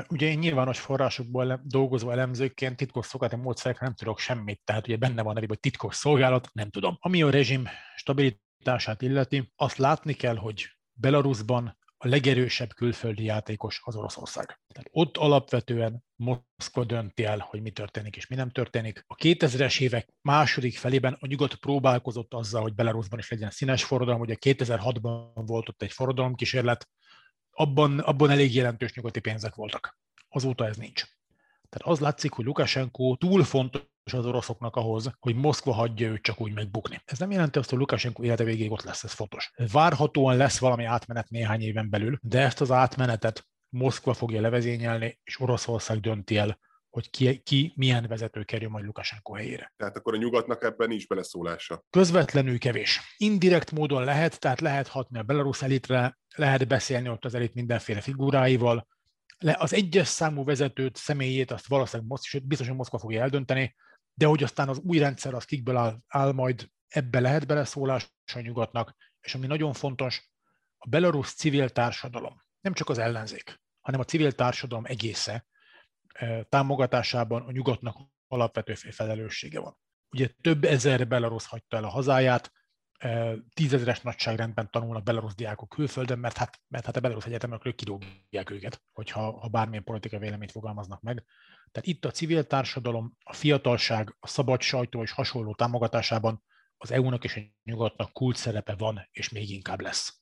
Ugye 0.08 0.26
én 0.26 0.38
nyilvános 0.38 0.80
forrásokból 0.80 1.60
dolgozó 1.64 2.10
elemzőként 2.10 2.76
titkos 2.76 3.06
szolgálati 3.06 3.40
módszerekre 3.40 3.86
nem 3.86 3.94
tudok 3.94 4.18
semmit, 4.18 4.60
tehát 4.64 4.86
ugye 4.86 4.96
benne 4.96 5.22
van 5.22 5.34
nevében, 5.34 5.48
hogy 5.48 5.60
titkos 5.70 5.94
szolgálat, 5.94 6.48
nem 6.52 6.70
tudom. 6.70 6.96
Ami 7.00 7.22
a 7.22 7.30
rezsim 7.30 7.68
stabilitását 7.96 9.02
illeti, 9.02 9.52
azt 9.56 9.76
látni 9.76 10.12
kell, 10.12 10.36
hogy 10.36 10.68
Belarusban 10.92 11.76
a 11.98 12.08
legerősebb 12.08 12.74
külföldi 12.74 13.24
játékos 13.24 13.80
az 13.84 13.96
Oroszország. 13.96 14.60
Tehát 14.74 14.88
ott 14.90 15.16
alapvetően 15.16 16.04
Moszkva 16.16 16.84
dönti 16.84 17.24
el, 17.24 17.38
hogy 17.38 17.62
mi 17.62 17.70
történik 17.70 18.16
és 18.16 18.26
mi 18.26 18.36
nem 18.36 18.50
történik. 18.50 19.04
A 19.06 19.14
2000-es 19.14 19.80
évek 19.80 20.08
második 20.20 20.78
felében 20.78 21.16
a 21.20 21.26
nyugat 21.26 21.54
próbálkozott 21.54 22.34
azzal, 22.34 22.62
hogy 22.62 22.74
Belarusban 22.74 23.18
is 23.18 23.30
legyen 23.30 23.50
színes 23.50 23.84
forradalom, 23.84 24.20
ugye 24.20 24.36
2006-ban 24.40 25.42
volt 25.46 25.68
ott 25.68 25.82
egy 25.82 25.92
forradalomkísérlet, 25.92 26.88
abban, 27.56 27.98
abban 27.98 28.30
elég 28.30 28.54
jelentős 28.54 28.94
nyugati 28.94 29.20
pénzek 29.20 29.54
voltak. 29.54 29.98
Azóta 30.28 30.66
ez 30.66 30.76
nincs. 30.76 31.04
Tehát 31.68 31.94
az 31.94 32.00
látszik, 32.00 32.32
hogy 32.32 32.44
Lukashenko 32.44 33.16
túl 33.16 33.44
fontos 33.44 33.82
az 34.12 34.26
oroszoknak 34.26 34.76
ahhoz, 34.76 35.10
hogy 35.18 35.34
Moszkva 35.34 35.72
hagyja 35.72 36.08
őt 36.08 36.22
csak 36.22 36.40
úgy 36.40 36.52
megbukni. 36.52 37.02
Ez 37.04 37.18
nem 37.18 37.30
jelenti 37.30 37.58
azt, 37.58 37.70
hogy 37.70 37.78
Lukashenko 37.78 38.22
élete 38.22 38.44
végéig 38.44 38.70
ott 38.70 38.82
lesz, 38.82 39.04
ez 39.04 39.12
fontos. 39.12 39.52
Várhatóan 39.72 40.36
lesz 40.36 40.58
valami 40.58 40.84
átmenet 40.84 41.28
néhány 41.28 41.60
éven 41.60 41.90
belül, 41.90 42.18
de 42.22 42.40
ezt 42.40 42.60
az 42.60 42.70
átmenetet 42.70 43.46
Moszkva 43.68 44.14
fogja 44.14 44.40
levezényelni, 44.40 45.20
és 45.24 45.40
Oroszország 45.40 46.00
dönti 46.00 46.36
el, 46.36 46.58
hogy 46.96 47.11
ki, 47.11 47.38
ki 47.38 47.72
milyen 47.76 48.06
vezető 48.09 48.42
kerül 48.44 48.68
majd 48.68 48.85
Lukashenko 48.85 49.32
helyére. 49.32 49.72
Tehát 49.76 49.96
akkor 49.96 50.14
a 50.14 50.16
nyugatnak 50.16 50.62
ebben 50.64 50.88
nincs 50.88 51.06
beleszólása. 51.06 51.85
Közvetlenül 51.90 52.59
kevés. 52.59 53.14
Indirekt 53.16 53.70
módon 53.70 54.04
lehet, 54.04 54.40
tehát 54.40 54.61
lehet 54.61 54.88
hatni 54.88 55.18
a 55.18 55.22
Belarus 55.22 55.62
elitre, 55.62 56.18
lehet 56.37 56.68
beszélni 56.68 57.09
ott 57.09 57.24
az 57.24 57.35
elit 57.35 57.54
mindenféle 57.54 58.00
figuráival, 58.00 58.87
le, 59.38 59.56
az 59.59 59.74
egyes 59.74 60.09
számú 60.09 60.44
vezetőt, 60.44 60.96
személyét, 60.96 61.50
azt 61.50 61.66
valószínűleg 61.66 62.11
most, 62.11 62.46
biztos, 62.46 62.66
hogy 62.66 62.76
Moszkva 62.76 62.98
fogja 62.98 63.22
eldönteni, 63.22 63.76
de 64.14 64.26
hogy 64.26 64.42
aztán 64.42 64.68
az 64.68 64.78
új 64.78 64.98
rendszer 64.98 65.35
az 65.35 65.44
kikből 65.44 65.76
áll, 65.76 65.98
áll 66.06 66.32
majd, 66.32 66.68
ebbe 66.88 67.20
lehet 67.20 67.46
beleszólás 67.46 68.14
a 68.35 68.40
nyugatnak, 68.40 68.94
és 69.20 69.35
ami 69.35 69.46
nagyon 69.46 69.72
fontos, 69.72 70.30
a 70.76 70.88
belarusz 70.88 71.35
civil 71.35 71.70
társadalom, 71.70 72.42
nem 72.61 72.72
csak 72.72 72.88
az 72.88 72.98
ellenzék, 72.98 73.61
hanem 73.80 74.00
a 74.00 74.04
civil 74.04 74.32
társadalom 74.32 74.85
egésze 74.85 75.46
támogatásában 76.48 77.42
a 77.42 77.50
nyugatnak 77.50 77.96
alapvető 78.29 78.74
felelőssége 78.74 79.61
van. 79.61 79.76
Ugye 80.11 80.29
több 80.40 80.64
ezer 80.64 81.09
belarusz 81.09 81.46
hagyta 81.46 81.76
el 81.76 81.85
a 81.85 81.88
hazáját, 81.88 82.52
tízezeres 83.55 84.00
nagyságrendben 84.00 84.70
tanulnak 84.70 85.02
belarusz 85.02 85.35
diákok 85.35 85.68
külföldön, 85.68 86.18
mert 86.18 86.37
hát, 86.37 86.61
mert 86.68 86.85
hát 86.85 86.96
a 86.96 87.00
belarusz 87.00 87.24
egyetemekről 87.24 87.74
kirúgják 87.74 88.50
őket, 88.50 88.83
hogyha 88.92 89.38
ha 89.38 89.48
bármilyen 89.48 89.85
politikai 89.85 90.18
véleményt 90.18 90.50
fogalmaznak 90.50 91.00
meg. 91.00 91.24
Tehát 91.72 91.88
itt 91.88 92.05
a 92.05 92.11
civil 92.11 92.46
társadalom, 92.46 93.16
a 93.24 93.33
fiatalság, 93.33 94.16
a 94.20 94.26
szabad 94.26 94.61
sajtó 94.61 95.02
és 95.02 95.11
hasonló 95.11 95.55
támogatásában 95.55 96.42
az 96.76 96.90
EU-nak 96.90 97.24
és 97.24 97.37
a 97.37 97.40
nyugatnak 97.62 98.12
kult 98.12 98.37
szerepe 98.37 98.74
van, 98.74 99.09
és 99.11 99.29
még 99.29 99.50
inkább 99.50 99.81
lesz. 99.81 100.20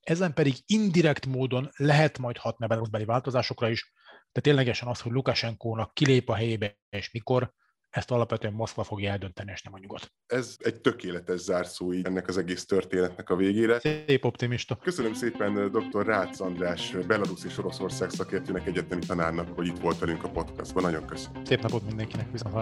Ezen 0.00 0.34
pedig 0.34 0.54
indirekt 0.66 1.26
módon 1.26 1.70
lehet 1.76 2.18
majd 2.18 2.36
hatni 2.36 2.64
a 2.64 2.68
belaruszbeli 2.68 3.04
változásokra 3.04 3.68
is, 3.68 3.92
de 4.32 4.40
ténylegesen 4.40 4.88
az, 4.88 5.00
hogy 5.00 5.12
Lukasenkónak 5.12 5.94
kilép 5.94 6.28
a 6.28 6.34
helyébe 6.34 6.78
és 6.88 7.10
mikor, 7.10 7.52
ezt 7.92 8.10
alapvetően 8.10 8.52
Moszkva 8.52 8.84
fogja 8.84 9.10
eldönteni, 9.10 9.50
és 9.50 9.62
nem 9.62 9.74
a 9.74 9.78
nyugat. 9.78 10.12
Ez 10.26 10.56
egy 10.58 10.80
tökéletes 10.80 11.40
zárszó 11.40 11.92
így 11.92 12.06
ennek 12.06 12.28
az 12.28 12.38
egész 12.38 12.66
történetnek 12.66 13.30
a 13.30 13.36
végére. 13.36 13.78
Szép 13.78 14.24
optimista. 14.24 14.76
Köszönöm 14.76 15.14
szépen 15.14 15.70
dr. 15.70 16.06
Rácz 16.06 16.40
András, 16.40 16.90
Belarus 17.06 17.44
és 17.44 17.58
Oroszország 17.58 18.10
szakértőnek, 18.10 18.66
egyetemi 18.66 19.06
tanárnak, 19.06 19.54
hogy 19.54 19.66
itt 19.66 19.78
volt 19.78 19.98
velünk 19.98 20.24
a 20.24 20.28
podcastban. 20.28 20.82
Nagyon 20.82 21.06
köszönöm. 21.06 21.44
Szép 21.44 21.60
napot 21.62 21.86
mindenkinek, 21.86 22.30
viszont 22.30 22.54